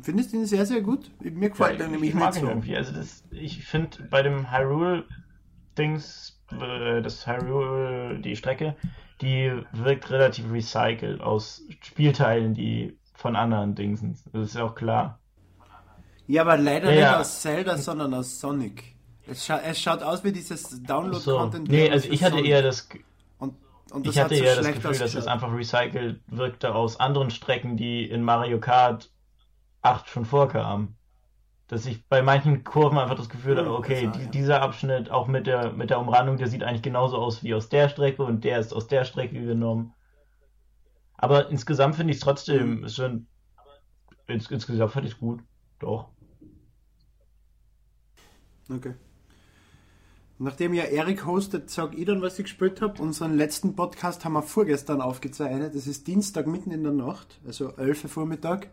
Findest 0.00 0.32
du 0.32 0.36
ihn 0.36 0.46
sehr, 0.46 0.64
sehr 0.64 0.80
gut? 0.80 1.10
Mir 1.20 1.50
gefällt 1.50 1.78
ja, 1.80 1.86
er 1.86 1.90
nämlich 1.90 2.10
ich 2.10 2.16
mag 2.16 2.34
ihn 2.36 2.42
so. 2.42 2.48
irgendwie. 2.48 2.76
Also 2.76 2.92
das, 2.92 3.24
ich 3.30 3.64
finde 3.64 4.04
bei 4.10 4.22
dem 4.22 4.50
Hyrule-Dings, 4.52 6.40
äh, 6.52 7.02
das 7.02 7.26
Hyrule, 7.26 8.20
die 8.20 8.36
Strecke, 8.36 8.76
die 9.20 9.52
wirkt 9.72 10.10
relativ 10.10 10.50
recycelt 10.52 11.20
aus 11.20 11.62
Spielteilen, 11.82 12.54
die 12.54 12.96
von 13.14 13.34
anderen 13.34 13.74
Dings 13.74 14.00
sind. 14.00 14.18
Das 14.32 14.48
ist 14.48 14.54
ja 14.54 14.64
auch 14.64 14.76
klar. 14.76 15.18
Ja, 16.28 16.42
aber 16.42 16.56
leider 16.56 16.92
ja, 16.92 17.10
nicht 17.10 17.20
aus 17.20 17.40
Zelda, 17.40 17.76
sondern 17.76 18.14
aus 18.14 18.38
Sonic. 18.38 18.94
Es, 19.26 19.44
scha 19.44 19.58
es 19.58 19.80
schaut 19.80 20.02
aus 20.02 20.22
wie 20.24 20.32
dieses 20.32 20.82
Download-Content. 20.82 21.66
So. 21.66 21.72
Nee, 21.72 21.90
also 21.90 22.08
ich 22.08 22.22
hatte 22.22 22.36
Sonic. 22.36 22.50
eher 22.50 22.62
das. 22.62 22.88
Und, 23.90 24.06
das 24.06 24.14
ich 24.14 24.20
hatte 24.20 24.34
eher 24.34 24.56
das 24.56 24.66
Gefühl, 24.66 24.98
dass 24.98 25.14
es 25.14 25.26
einfach 25.26 25.52
recycelt 25.52 26.20
wirkte 26.26 26.74
aus 26.74 27.00
anderen 27.00 27.30
Strecken, 27.30 27.76
die 27.76 28.08
in 28.08 28.22
Mario 28.22 28.60
Kart 28.60 29.10
8 29.82 30.08
schon 30.08 30.24
vorkamen. 30.24 30.96
Dass 31.68 31.84
ich 31.86 32.06
bei 32.06 32.22
manchen 32.22 32.64
Kurven 32.64 32.98
einfach 32.98 33.16
das 33.16 33.28
Gefühl 33.28 33.58
habe, 33.58 33.72
okay, 33.72 34.10
die, 34.14 34.26
dieser 34.30 34.62
Abschnitt 34.62 35.10
auch 35.10 35.26
mit 35.26 35.46
der, 35.46 35.72
mit 35.72 35.90
der 35.90 36.00
Umrandung, 36.00 36.38
der 36.38 36.48
sieht 36.48 36.62
eigentlich 36.62 36.82
genauso 36.82 37.18
aus 37.18 37.42
wie 37.42 37.54
aus 37.54 37.68
der 37.68 37.88
Strecke 37.88 38.22
und 38.22 38.44
der 38.44 38.58
ist 38.58 38.72
aus 38.72 38.86
der 38.86 39.04
Strecke 39.04 39.40
genommen. 39.40 39.92
Aber 41.14 41.50
insgesamt 41.50 41.96
finde 41.96 42.12
ich 42.12 42.18
es 42.18 42.22
trotzdem, 42.22 42.84
ist 42.84 42.96
schon, 42.96 43.26
ins, 44.26 44.50
insgesamt 44.50 44.92
fand 44.92 45.06
ich 45.06 45.12
es 45.12 45.18
gut. 45.18 45.40
Doch. 45.78 46.08
Okay. 48.70 48.94
Nachdem 50.40 50.72
ja 50.72 50.84
Erik 50.84 51.26
hostet, 51.26 51.68
sag 51.68 51.98
ich 51.98 52.04
dann, 52.04 52.22
was 52.22 52.38
ich 52.38 52.44
gespielt 52.44 52.80
habe. 52.80 53.02
Unseren 53.02 53.36
letzten 53.36 53.74
Podcast 53.74 54.24
haben 54.24 54.34
wir 54.34 54.42
vorgestern 54.42 55.00
aufgezeichnet. 55.00 55.74
Das 55.74 55.88
ist 55.88 56.06
Dienstag 56.06 56.46
mitten 56.46 56.70
in 56.70 56.84
der 56.84 56.92
Nacht, 56.92 57.40
also 57.44 57.70
11 57.76 58.04
Uhr 58.04 58.10
Vormittag. 58.10 58.70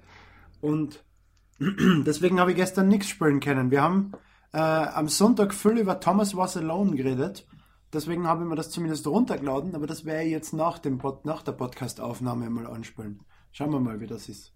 Und 0.61 1.03
deswegen 1.59 2.39
habe 2.39 2.51
ich 2.51 2.57
gestern 2.57 2.87
nichts 2.87 3.09
spielen 3.09 3.39
können. 3.39 3.71
Wir 3.71 3.81
haben 3.81 4.11
äh, 4.53 4.59
am 4.59 5.07
Sonntag 5.07 5.55
viel 5.55 5.79
über 5.79 5.99
Thomas 5.99 6.35
Was 6.37 6.55
Alone 6.55 6.95
geredet. 6.95 7.47
Deswegen 7.91 8.27
habe 8.27 8.43
ich 8.43 8.49
mir 8.49 8.55
das 8.55 8.69
zumindest 8.69 9.07
runtergeladen, 9.07 9.73
aber 9.73 9.87
das 9.87 10.05
werde 10.05 10.25
ich 10.25 10.31
jetzt 10.31 10.53
nach, 10.53 10.77
dem 10.77 10.99
Pod, 10.99 11.25
nach 11.25 11.41
der 11.41 11.53
Podcast-Aufnahme 11.53 12.49
mal 12.49 12.67
anspielen. 12.67 13.21
Schauen 13.51 13.71
wir 13.71 13.79
mal, 13.79 13.99
wie 14.01 14.07
das 14.07 14.29
ist. 14.29 14.54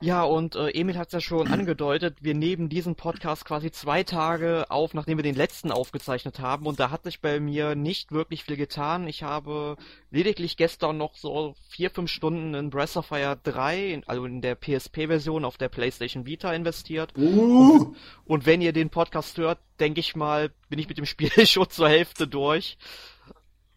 Ja, 0.00 0.24
und 0.24 0.56
äh, 0.56 0.68
Emil 0.70 0.98
hat 0.98 1.08
es 1.08 1.12
ja 1.14 1.20
schon 1.20 1.48
angedeutet, 1.48 2.18
wir 2.20 2.34
nehmen 2.34 2.68
diesen 2.68 2.96
Podcast 2.96 3.46
quasi 3.46 3.70
zwei 3.70 4.02
Tage 4.02 4.66
auf, 4.68 4.92
nachdem 4.92 5.16
wir 5.16 5.22
den 5.22 5.34
letzten 5.34 5.72
aufgezeichnet 5.72 6.38
haben. 6.38 6.66
Und 6.66 6.78
da 6.78 6.90
hat 6.90 7.04
sich 7.04 7.20
bei 7.20 7.40
mir 7.40 7.74
nicht 7.74 8.12
wirklich 8.12 8.44
viel 8.44 8.56
getan. 8.56 9.08
Ich 9.08 9.22
habe 9.22 9.76
lediglich 10.10 10.58
gestern 10.58 10.98
noch 10.98 11.14
so 11.14 11.54
vier, 11.70 11.88
fünf 11.90 12.10
Stunden 12.10 12.52
in 12.52 12.68
Breath 12.68 12.96
of 12.98 13.06
Fire 13.06 13.38
3, 13.42 14.02
also 14.06 14.26
in 14.26 14.42
der 14.42 14.54
PSP-Version 14.54 15.46
auf 15.46 15.56
der 15.56 15.70
PlayStation 15.70 16.26
Vita 16.26 16.52
investiert. 16.52 17.14
Uh. 17.16 17.72
Und, 17.72 17.96
und 18.26 18.46
wenn 18.46 18.60
ihr 18.60 18.74
den 18.74 18.90
Podcast 18.90 19.38
hört, 19.38 19.60
denke 19.80 20.00
ich 20.00 20.14
mal, 20.14 20.50
bin 20.68 20.78
ich 20.78 20.88
mit 20.88 20.98
dem 20.98 21.06
Spiel 21.06 21.30
schon 21.46 21.70
zur 21.70 21.88
Hälfte 21.88 22.28
durch. 22.28 22.76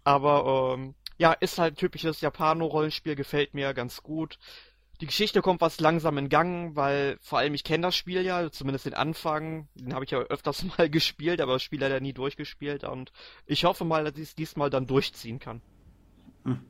Aber 0.03 0.75
ähm, 0.77 0.95
ja, 1.17 1.33
ist 1.33 1.59
halt 1.59 1.73
ein 1.73 1.77
typisches 1.77 2.19
Japano-Rollenspiel, 2.21 3.15
gefällt 3.15 3.53
mir 3.53 3.73
ganz 3.73 4.03
gut. 4.03 4.37
Die 5.01 5.05
Geschichte 5.05 5.41
kommt 5.41 5.61
was 5.61 5.79
langsam 5.79 6.17
in 6.17 6.27
Gang, 6.27 6.75
weil 6.75 7.17
vor 7.21 7.39
allem 7.39 7.53
ich 7.53 7.63
kenne 7.63 7.83
das 7.87 7.95
Spiel 7.95 8.25
ja, 8.25 8.51
zumindest 8.51 8.85
den 8.85 8.93
Anfang. 8.93 9.69
Den 9.75 9.93
habe 9.93 10.03
ich 10.03 10.11
ja 10.11 10.19
öfters 10.19 10.63
mal 10.77 10.89
gespielt, 10.89 11.39
aber 11.39 11.53
das 11.53 11.63
Spiel 11.63 11.79
leider 11.79 12.01
nie 12.01 12.13
durchgespielt. 12.13 12.83
Und 12.83 13.11
ich 13.45 13.63
hoffe 13.63 13.85
mal, 13.85 14.03
dass 14.03 14.15
ich 14.15 14.29
es 14.29 14.35
diesmal 14.35 14.69
dann 14.69 14.87
durchziehen 14.87 15.39
kann. 15.39 15.61
Hm. 16.43 16.65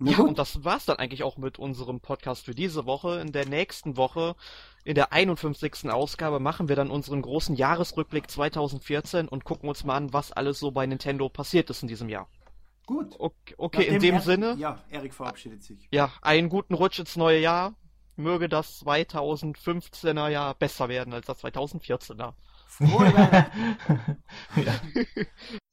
Ja, 0.00 0.18
und 0.18 0.38
das 0.38 0.64
war's 0.64 0.84
dann 0.84 0.98
eigentlich 0.98 1.22
auch 1.22 1.38
mit 1.38 1.58
unserem 1.58 2.00
Podcast 2.00 2.44
für 2.44 2.54
diese 2.54 2.84
Woche. 2.84 3.20
In 3.20 3.32
der 3.32 3.46
nächsten 3.46 3.96
Woche, 3.96 4.36
in 4.84 4.96
der 4.96 5.12
51. 5.14 5.88
Ausgabe, 5.90 6.40
machen 6.40 6.68
wir 6.68 6.76
dann 6.76 6.90
unseren 6.90 7.22
großen 7.22 7.56
Jahresrückblick 7.56 8.30
2014 8.30 9.28
und 9.28 9.44
gucken 9.44 9.68
uns 9.68 9.84
mal 9.84 9.96
an, 9.96 10.12
was 10.12 10.30
alles 10.30 10.58
so 10.58 10.72
bei 10.72 10.84
Nintendo 10.84 11.30
passiert 11.30 11.70
ist 11.70 11.80
in 11.80 11.88
diesem 11.88 12.10
Jahr. 12.10 12.28
Gut. 12.86 13.14
Okay, 13.18 13.54
okay 13.56 13.86
in 13.86 14.00
dem 14.00 14.16
er 14.16 14.20
Sinne. 14.20 14.56
Ja, 14.58 14.84
Erik 14.90 15.14
verabschiedet 15.14 15.62
sich. 15.62 15.88
Ja, 15.90 16.12
einen 16.22 16.48
guten 16.48 16.74
Rutsch 16.74 16.98
ins 16.98 17.16
neue 17.16 17.40
Jahr. 17.40 17.74
Möge 18.16 18.48
das 18.48 18.84
2015er 18.84 20.28
Jahr 20.28 20.54
besser 20.54 20.88
werden 20.88 21.12
als 21.12 21.26
das 21.26 21.42
2014er. 21.42 22.34
Frohe 22.66 23.12
ja. 24.56 24.80